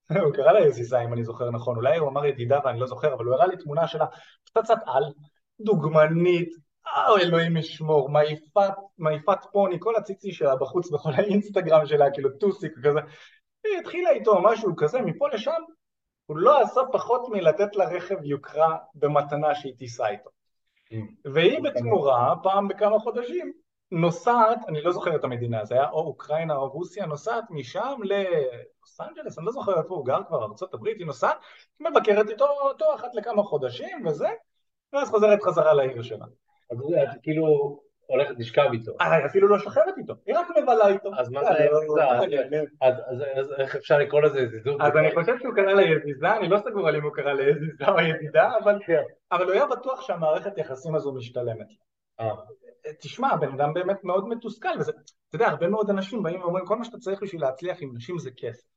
[0.24, 3.14] הוא קרא לה יזיזה אם אני זוכר נכון, אולי הוא אמר ידידה ואני לא זוכר,
[3.14, 4.06] אבל הוא הראה לי תמונה שלה
[4.44, 5.04] פצצת על,
[5.60, 6.48] דוגמנית,
[6.86, 12.72] אה, אלוהים ישמור, מעיפת, מעיפת פוני, כל הציצי שלה בחוץ בכל האינסטגרם שלה, כאילו טוסיק
[12.78, 13.00] וכזה.
[13.64, 15.62] היא התחילה איתו משהו כזה, מפה לשם,
[16.26, 20.30] הוא לא עשה פחות מלתת לה רכב יוקרה במתנה שהיא תיסע איתו.
[20.92, 21.30] Mm.
[21.34, 23.52] והיא בתמורה, פעם בכמה חודשים,
[23.92, 29.00] נוסעת, אני לא זוכר את המדינה, זה היה או אוקראינה או רוסיה, נוסעת משם ללוס
[29.00, 31.36] אנג'לס, אני לא זוכר איפה הוא גר כבר, הברית, היא נוסעת,
[31.80, 34.28] מבקרת איתו אותו אחת לכמה חודשים וזה,
[34.92, 36.26] ואז חוזרת חזרה לעיר שלה.
[36.70, 37.78] אז את כאילו
[38.08, 38.92] הולכת לשכב איתו.
[39.00, 41.10] אה, אפילו לא שוכבת איתו, היא רק מבלה איתו.
[41.18, 41.50] אז מה זה
[42.80, 44.80] אז איך אפשר לקרוא לזה ידידות?
[44.80, 47.42] אז אני חושב שהוא קרא לה ידידה, אני לא סגור על אם הוא קרא לה
[47.42, 48.50] ידידה או ידידה,
[49.32, 51.66] אבל הוא היה בטוח שהמערכת יחסים הזו משתלמת.
[52.20, 52.34] אה.
[53.00, 56.76] תשמע, הבן אדם באמת מאוד מתוסכל, וזה, אתה יודע, הרבה מאוד אנשים באים ואומרים, כל
[56.76, 58.68] מה שאתה צריך בשביל להצליח עם נשים זה כסף.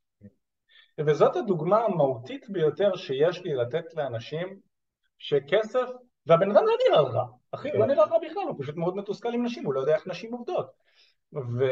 [0.99, 4.59] וזאת הדוגמה המהותית ביותר שיש לי לתת לאנשים
[5.21, 5.89] שכסף,
[6.27, 9.45] והבן אדם לא נראה רע, אחי, לא נראה רע בכלל, הוא פשוט מאוד מתוסכל עם
[9.45, 10.71] נשים, הוא לא יודע איך נשים עובדות.
[11.33, 11.65] ו...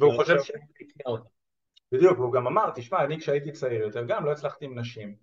[0.00, 0.50] והוא חושב ש...
[1.92, 5.14] בדיוק, והוא גם אמר, תשמע, אני כשהייתי צעיר יותר גם לא הצלחתי עם נשים.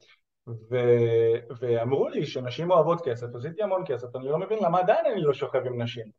[0.47, 0.75] ו...
[1.59, 5.33] ואמרו לי שנשים אוהבות כסף, עשיתי המון כסף, אני לא מבין למה עדיין אני לא
[5.33, 6.11] שוכב עם נשים.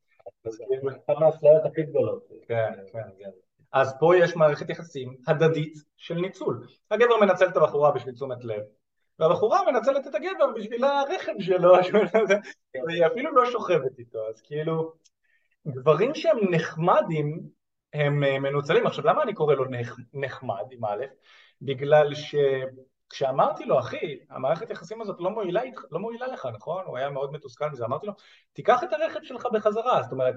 [0.47, 2.23] אז כאילו, אחת מהאפליות הכי גדולות.
[2.49, 3.31] כן, כן, כן.
[3.73, 6.67] אז פה יש מערכת יחסים הדדית של ניצול.
[6.91, 8.63] הגבר מנצל את הבחורה בשביל תשומת לב,
[9.21, 11.73] והבחורה מנצלת את הגבר בשביל הרחם שלו,
[12.87, 14.93] והיא אפילו לא שוכבת איתו, אז כאילו,
[15.67, 17.41] דברים שהם נחמדים
[17.93, 18.87] הם אה, מנוצלים.
[18.87, 19.65] עכשיו, למה אני קורא לו
[20.15, 21.05] נחמד, עם א'?
[21.63, 22.35] בגלל ש...
[23.11, 25.61] כשאמרתי לו, אחי, המערכת יחסים הזאת לא מועילה,
[25.91, 26.85] לא מועילה לך, נכון?
[26.87, 28.13] הוא היה מאוד מתוסכל מזה, אמרתי לו,
[28.53, 30.35] תיקח את הרכב שלך בחזרה, זאת אומרת,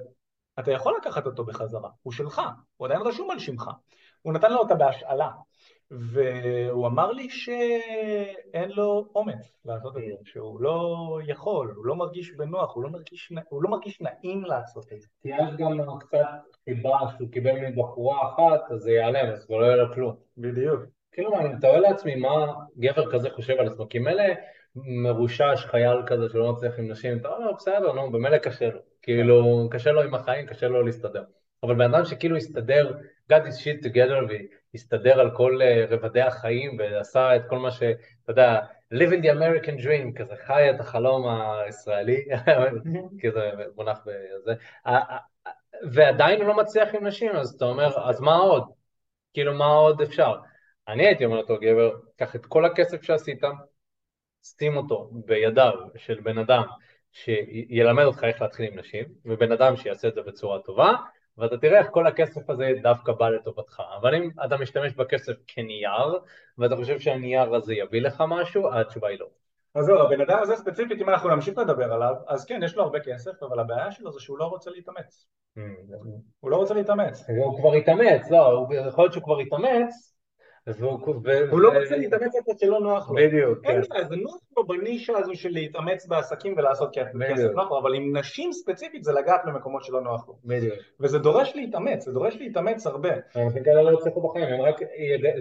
[0.59, 2.41] אתה יכול לקחת אותו בחזרה, הוא שלך,
[2.77, 3.69] הוא עדיין רשום על שמך,
[4.21, 5.29] הוא נתן לו אותה בהשאלה,
[5.99, 12.31] והוא אמר לי שאין לו אומץ לעשות את זה, שהוא לא יכול, הוא לא מרגיש
[12.31, 15.07] בנוח, הוא לא מרגיש, הוא לא מרגיש נעים לעשות את זה.
[15.21, 16.25] כי יש גם קצת
[16.65, 20.15] חיבה שהוא קיבל מבחורה אחת, אז זה ייעלם, אז כבר לא יהיה לו כלום.
[20.37, 20.81] בדיוק.
[21.11, 24.23] כאילו, אני מתאר לעצמי מה גבר כזה חושב על עצמו, כי מילא
[24.75, 28.79] מרושש חייל כזה שלא מצליח עם נשים, אתה אומר, בסדר, נו, במילא קשה לו.
[29.01, 31.23] כאילו, קשה לו עם החיים, קשה לו להסתדר.
[31.63, 32.91] אבל בן אדם שכאילו הסתדר,
[33.31, 34.27] got his shit together
[34.73, 37.83] והסתדר על כל uh, רבדי החיים ועשה את כל מה ש...
[38.23, 38.59] אתה יודע,
[38.93, 42.25] live in the American dream, כזה חי את החלום הישראלי,
[43.19, 44.53] כי זה מונח בזה,
[45.91, 48.63] ועדיין הוא לא מצליח עם נשים, אז אתה אומר, אז מה עוד?
[49.33, 50.35] כאילו, מה עוד אפשר?
[50.87, 53.41] אני הייתי אומר לאותו גבר, קח את כל הכסף שעשית,
[54.43, 56.63] שים אותו בידיו של בן אדם
[57.11, 60.93] שילמד אותך איך להתחיל עם נשים, ובן אדם שיעשה את זה בצורה טובה,
[61.37, 63.81] ואתה תראה איך כל הכסף הזה דווקא בא לטובתך.
[64.01, 66.19] אבל אם אתה משתמש בכסף כנייר,
[66.57, 69.27] ואתה חושב שהנייר הזה יביא לך משהו, התשובה היא לא.
[69.75, 72.83] אז זהו, הבן אדם הזה ספציפית, אם אנחנו נמשיך לדבר עליו, אז כן, יש לו
[72.83, 75.27] הרבה כסף, אבל הבעיה שלו זה שהוא לא רוצה להתאמץ.
[75.57, 75.61] Mm,
[76.39, 77.23] הוא לא רוצה להתאמץ.
[77.29, 80.12] הוא כבר התאמץ, לא, יכול להיות שהוא כבר התאמץ,
[81.49, 83.15] הוא לא רוצה להתאמץ איפה שלא נוח לו.
[83.15, 83.65] בדיוק.
[83.65, 87.13] אין בעיה, זה נוח לו בנישה הזו של להתאמץ בעסקים ולעשות כסף
[87.53, 90.35] נוח לו, אבל עם נשים ספציפית זה לגעת במקומות שלא נוח לו.
[90.45, 90.75] בדיוק.
[90.99, 93.09] וזה דורש להתאמץ, זה דורש להתאמץ הרבה.
[93.35, 94.61] אנשים כאלה לא יצליחו בחיים,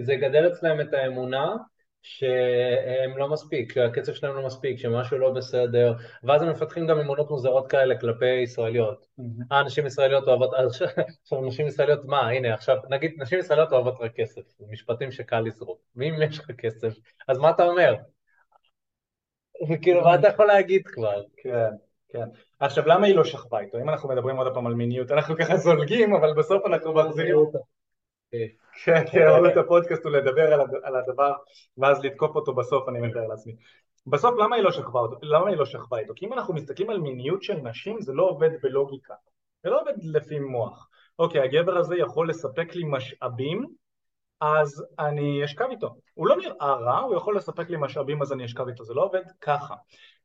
[0.01, 1.55] זה יגדל אצלם את האמונה
[2.03, 5.93] שהם לא מספיק, שהקצב שלהם לא מספיק, שמשהו לא בסדר,
[6.23, 9.05] ואז הם מפתחים גם אמונות מוזרות כאלה כלפי ישראליות.
[9.51, 14.11] אה, נשים ישראליות אוהבות, עכשיו נשים ישראליות, מה, הנה עכשיו, נגיד נשים ישראליות אוהבות רק
[14.15, 16.93] כסף, משפטים שקל לזרוק, ואם יש לך כסף,
[17.27, 17.95] אז מה אתה אומר?
[19.81, 21.23] כאילו, מה אתה יכול להגיד כבר?
[21.37, 21.69] כן,
[22.09, 22.25] כן.
[22.59, 23.79] עכשיו, למה היא לא שכבה איתו?
[23.79, 27.57] אם אנחנו מדברים עוד פעם על מיניות, אנחנו ככה זולגים, אבל בסוף אנחנו מחזירים אותה.
[28.83, 30.53] כן, כן, את הפודקאסט ולדבר
[30.83, 31.33] על הדבר
[31.77, 33.55] ואז לתקוף אותו בסוף, אני מתאר לעצמי.
[34.07, 35.17] בסוף למה היא לא שכבה אותו?
[35.21, 36.13] למה היא לא שכבה איתו?
[36.15, 39.13] כי אם אנחנו מסתכלים על מיניות של נשים זה לא עובד בלוגיקה,
[39.63, 40.89] זה לא עובד לפי מוח.
[41.19, 43.67] אוקיי, הגבר הזה יכול לספק לי משאבים,
[44.41, 45.95] אז אני אשכב איתו.
[46.13, 49.03] הוא לא נראה רע, הוא יכול לספק לי משאבים אז אני אשכב איתו, זה לא
[49.03, 49.75] עובד ככה.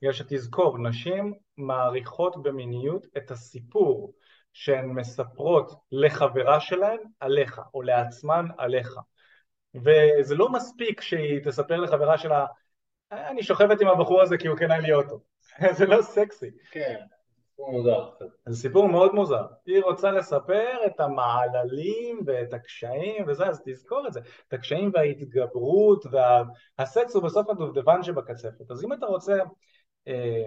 [0.03, 4.13] בגלל שתזכור, נשים מעריכות במיניות את הסיפור.
[4.53, 8.99] שהן מספרות לחברה שלהן עליך, או לעצמן עליך.
[9.75, 12.47] וזה לא מספיק שהיא תספר לחברה שלה,
[13.13, 15.21] אני שוכבת עם הבחור הזה כי הוא קנה לי אוטו.
[15.79, 16.51] זה לא סקסי.
[16.71, 16.97] כן.
[17.59, 18.09] מוזר.
[18.47, 19.47] זה סיפור מאוד מוזר.
[19.67, 24.21] היא רוצה לספר את המעללים ואת הקשיים וזה, אז תזכור את זה.
[24.49, 26.05] את הקשיים וההתגברות
[26.79, 28.71] והסקס הוא בסוף הדובדבן שבקצפת.
[28.71, 29.39] אז אם אתה רוצה
[30.09, 30.45] אה,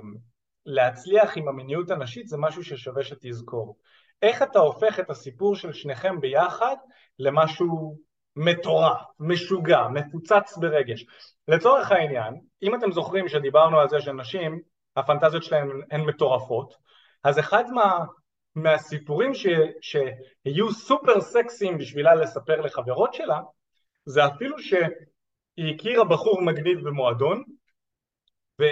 [0.66, 3.78] להצליח עם המיניות הנשית זה משהו ששווה שתזכור.
[4.22, 6.76] איך אתה הופך את הסיפור של שניכם ביחד
[7.20, 7.98] למשהו
[8.36, 11.06] מטורף, משוגע, מפוצץ ברגש.
[11.48, 12.34] לצורך העניין,
[12.64, 14.62] אם אתם זוכרים שדיברנו על זה שנשים,
[14.96, 16.74] הפנטזיות שלהן הן מטורפות,
[17.24, 18.00] אז אחד מה,
[18.56, 19.48] מהסיפורים ש,
[19.82, 23.40] שיהיו סופר סקסיים בשבילה לספר לחברות שלה,
[24.06, 27.44] זה אפילו שהיא הכירה בחור מגניב במועדון,
[28.62, 28.66] ו...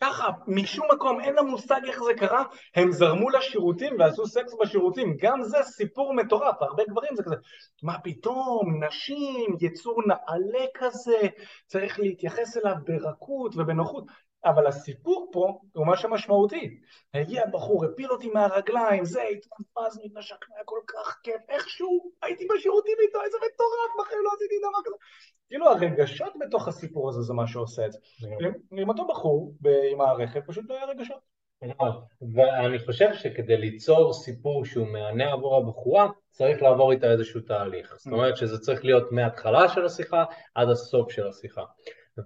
[0.00, 5.16] ככה, משום מקום, אין לה מושג איך זה קרה, הם זרמו לשירותים ועשו סקס בשירותים,
[5.20, 7.34] גם זה סיפור מטורף, הרבה גברים זה כזה,
[7.82, 11.18] מה פתאום, נשים, יצור נעלה כזה,
[11.66, 14.04] צריך להתייחס אליו ברכות ובנוחות,
[14.44, 16.80] אבל הסיפור פה הוא משהו משמעותי.
[17.14, 22.96] הגיע בחור, הפיל אותי מהרגליים, זה, התנפז, מתנשק, היה כל כך כיף, איכשהו הייתי בשירותים
[23.06, 24.96] איתו, איזה מטורף, בחיים לא עשיתי דבר כזה.
[25.48, 27.98] כאילו הרגשות בתוך הסיפור הזה זה מה שעושה את זה.
[28.72, 29.52] עם אותו בחור
[29.92, 31.34] עם הרכב פשוט לא היה רגשות.
[32.34, 37.94] ואני חושב שכדי ליצור סיפור שהוא מהנה עבור הבחורה, צריך לעבור איתה איזשהו תהליך.
[37.98, 40.24] זאת אומרת שזה צריך להיות מההתחלה של השיחה
[40.54, 41.62] עד הסוף של השיחה.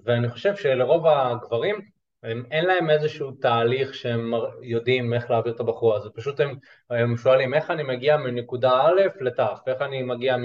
[0.04, 1.80] ואני חושב שלרוב הגברים
[2.22, 6.56] הם, אין להם איזשהו תהליך שהם יודעים איך להעביר את הבחורה, הזה, פשוט הם,
[6.90, 10.36] הם שואלים איך אני מגיע מנקודה א' לת', איך אני מגיע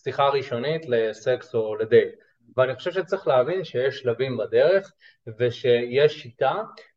[0.00, 2.14] משיחה ראשונית לסקס או לדייט.
[2.56, 4.92] ואני חושב שצריך להבין שיש שלבים בדרך
[5.38, 6.54] ושיש שיטה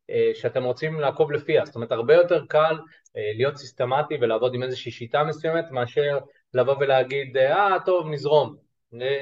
[0.09, 2.79] אה, שאתם רוצים לעקוב לפיה, זאת אומרת הרבה יותר קל
[3.17, 6.19] אה, להיות סיסטמטי ולעבוד עם איזושהי שיטה מסוימת מאשר
[6.53, 8.55] לבוא ולהגיד אה טוב נזרום,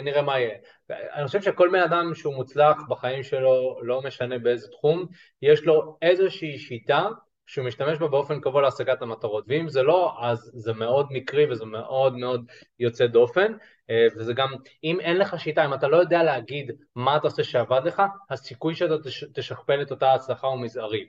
[0.03, 0.55] נראה מה יהיה.
[0.89, 5.05] אני חושב שכל בן אדם שהוא מוצלח בחיים שלו, לא משנה באיזה תחום,
[5.41, 7.07] יש לו איזושהי שיטה
[7.49, 11.65] שהוא משתמש בה באופן קבוע להשגת המטרות, ואם זה לא, אז זה מאוד מקרי וזה
[11.65, 12.45] מאוד מאוד
[12.79, 13.53] יוצא דופן,
[13.89, 17.43] אה, וזה גם, אם אין לך שיטה, אם אתה לא יודע להגיד מה אתה עושה
[17.43, 18.93] שעבד לך, הסיכוי שאתה
[19.33, 21.07] תשכפל את אותה הצלחה הוא מזערי.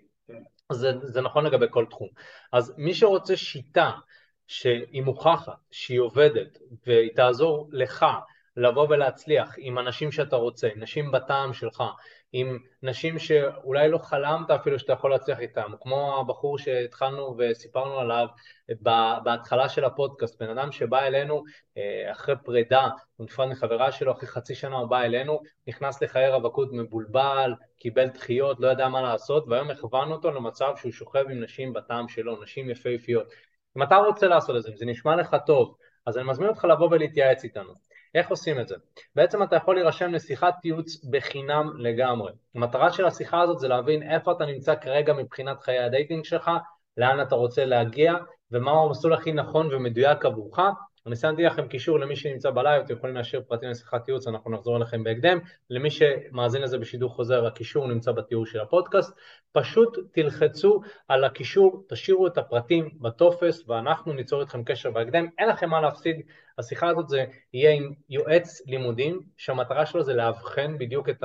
[0.73, 2.09] זה, זה נכון לגבי כל תחום.
[2.53, 3.91] אז מי שרוצה שיטה
[4.47, 8.07] שהיא מוכחת, שהיא עובדת, והיא תעזור לך
[8.57, 11.83] לבוא ולהצליח עם אנשים שאתה רוצה, נשים בטעם שלך,
[12.33, 18.27] עם נשים שאולי לא חלמת אפילו שאתה יכול להצליח איתם, כמו הבחור שהתחלנו וסיפרנו עליו
[19.25, 21.45] בהתחלה של הפודקאסט, בן אדם שבא אלינו
[21.77, 26.29] אה, אחרי פרידה, הוא נפרד מחברה שלו, אחרי חצי שנה הוא בא אלינו, נכנס לחיי
[26.29, 31.43] רווקות מבולבל, קיבל דחיות, לא ידע מה לעשות, והיום הכוונו אותו למצב שהוא שוכב עם
[31.43, 33.27] נשים בטעם שלו, נשים יפהפיות.
[33.77, 35.77] אם אתה רוצה לעשות את זה, אם זה נשמע לך טוב,
[36.07, 37.90] אז אני מזמין אותך לבוא ולהתייעץ איתנו.
[38.15, 38.75] איך עושים את זה?
[39.15, 42.33] בעצם אתה יכול להירשם לשיחת ייעוץ בחינם לגמרי.
[42.55, 46.51] המטרה של השיחה הזאת זה להבין איפה אתה נמצא כרגע מבחינת חיי הדייטינג שלך,
[46.97, 48.15] לאן אתה רוצה להגיע
[48.53, 50.59] ומהו המסלול הכי נכון ומדויק עבורך,
[51.07, 54.77] אני שמתי לכם קישור למי שנמצא בלייב, אתם יכולים להשאיר פרטים לשיחת ייעוץ, אנחנו נחזור
[54.77, 55.39] אליכם בהקדם.
[55.71, 59.17] למי שמאזין לזה בשידור חוזר, הקישור נמצא בתיאור של הפודקאסט.
[59.53, 65.27] פשוט תלחצו על הקישור, תשאירו את הפרטים בטופס, ואנחנו ניצור איתכם קשר בהקדם.
[65.39, 66.17] אין לכם מה להפסיד,
[66.59, 67.25] השיחה הזאת זה
[67.55, 71.25] יהיה עם יועץ לימודים, שהמטרה שלו זה לאבחן בדיוק את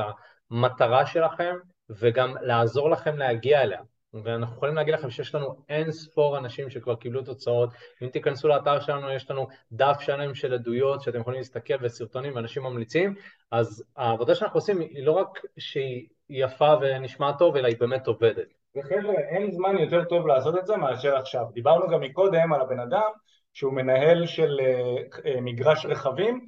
[0.51, 1.55] המטרה שלכם,
[1.89, 3.81] וגם לעזור לכם להגיע אליה.
[4.23, 7.69] ואנחנו יכולים להגיד לכם שיש לנו אין ספור אנשים שכבר קיבלו תוצאות.
[8.01, 12.63] אם תיכנסו לאתר שלנו, יש לנו דף שלם של עדויות שאתם יכולים להסתכל וסרטונים ואנשים
[12.63, 13.15] ממליצים,
[13.51, 18.47] אז העבודה שאנחנו עושים היא לא רק שהיא יפה ונשמעת טוב, אלא היא באמת עובדת.
[18.75, 21.45] וחבר'ה, אין זמן יותר טוב לעשות את זה מאשר עכשיו.
[21.53, 23.11] דיברנו גם מקודם על הבן אדם
[23.53, 26.45] שהוא מנהל של uh, מגרש רכבים,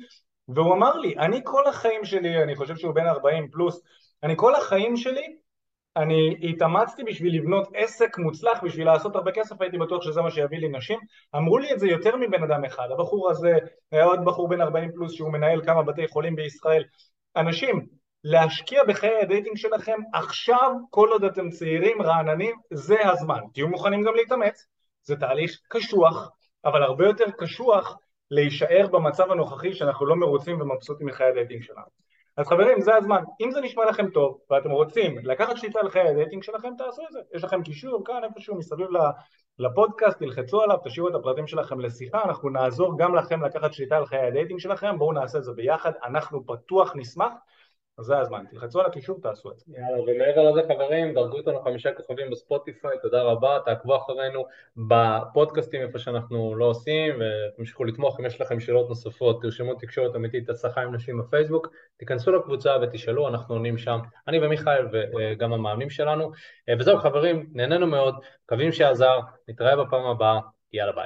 [0.47, 3.81] והוא אמר לי, אני כל החיים שלי, אני חושב שהוא בן 40 פלוס,
[4.23, 5.37] אני כל החיים שלי
[5.97, 10.59] אני התאמצתי בשביל לבנות עסק מוצלח, בשביל לעשות הרבה כסף, הייתי בטוח שזה מה שיביא
[10.59, 10.99] לי נשים.
[11.35, 12.87] אמרו לי את זה יותר מבן אדם אחד.
[12.91, 13.53] הבחור הזה,
[13.91, 16.83] היה עוד בחור בן 40 פלוס שהוא מנהל כמה בתי חולים בישראל.
[17.35, 17.87] אנשים,
[18.23, 23.39] להשקיע בחיי הדייטינג שלכם עכשיו, כל עוד אתם צעירים, רעננים, זה הזמן.
[23.53, 24.65] תהיו מוכנים גם להתאמץ,
[25.03, 26.31] זה תהליך קשוח,
[26.65, 27.97] אבל הרבה יותר קשוח
[28.31, 32.06] להישאר במצב הנוכחי שאנחנו לא מרוצים ומבסוטים מחיי הדייטינג שלנו.
[32.37, 33.23] אז חברים, זה הזמן.
[33.41, 37.11] אם זה נשמע לכם טוב, ואתם רוצים לקחת שליטה על חיי הדייטינג שלכם, תעשו את
[37.11, 37.19] זה.
[37.33, 38.87] יש לכם קישור כאן איפשהו מסביב
[39.59, 44.05] לפודקאסט, תלחצו עליו, תשאירו את הפרטים שלכם לשיחה, אנחנו נעזור גם לכם לקחת שליטה על
[44.05, 47.33] חיי הדייטינג שלכם, בואו נעשה את זה ביחד, אנחנו בטוח נשמח.
[47.99, 49.73] אז זה הזמן, תלחצו על הקישור, תעשו את זה.
[49.77, 54.45] יאללה, ומעבר לזה חברים, דרגו אותנו חמישה כוכבים בספוטיפיי, תודה רבה, תעקבו אחרינו
[54.77, 57.21] בפודקאסטים איפה שאנחנו לא עושים,
[57.53, 61.67] ותמשיכו לתמוך, אם יש לכם שאלות נוספות, תרשמו תקשורת אמיתית, הצלחה עם נשים בפייסבוק,
[61.97, 66.31] תיכנסו לקבוצה ותשאלו, אנחנו עונים שם, אני ומיכאל וגם המאמנים שלנו,
[66.79, 70.39] וזהו חברים, נהנינו מאוד, מקווים שעזר, נתראה בפעם הבאה,
[70.73, 71.05] יאללה ביי.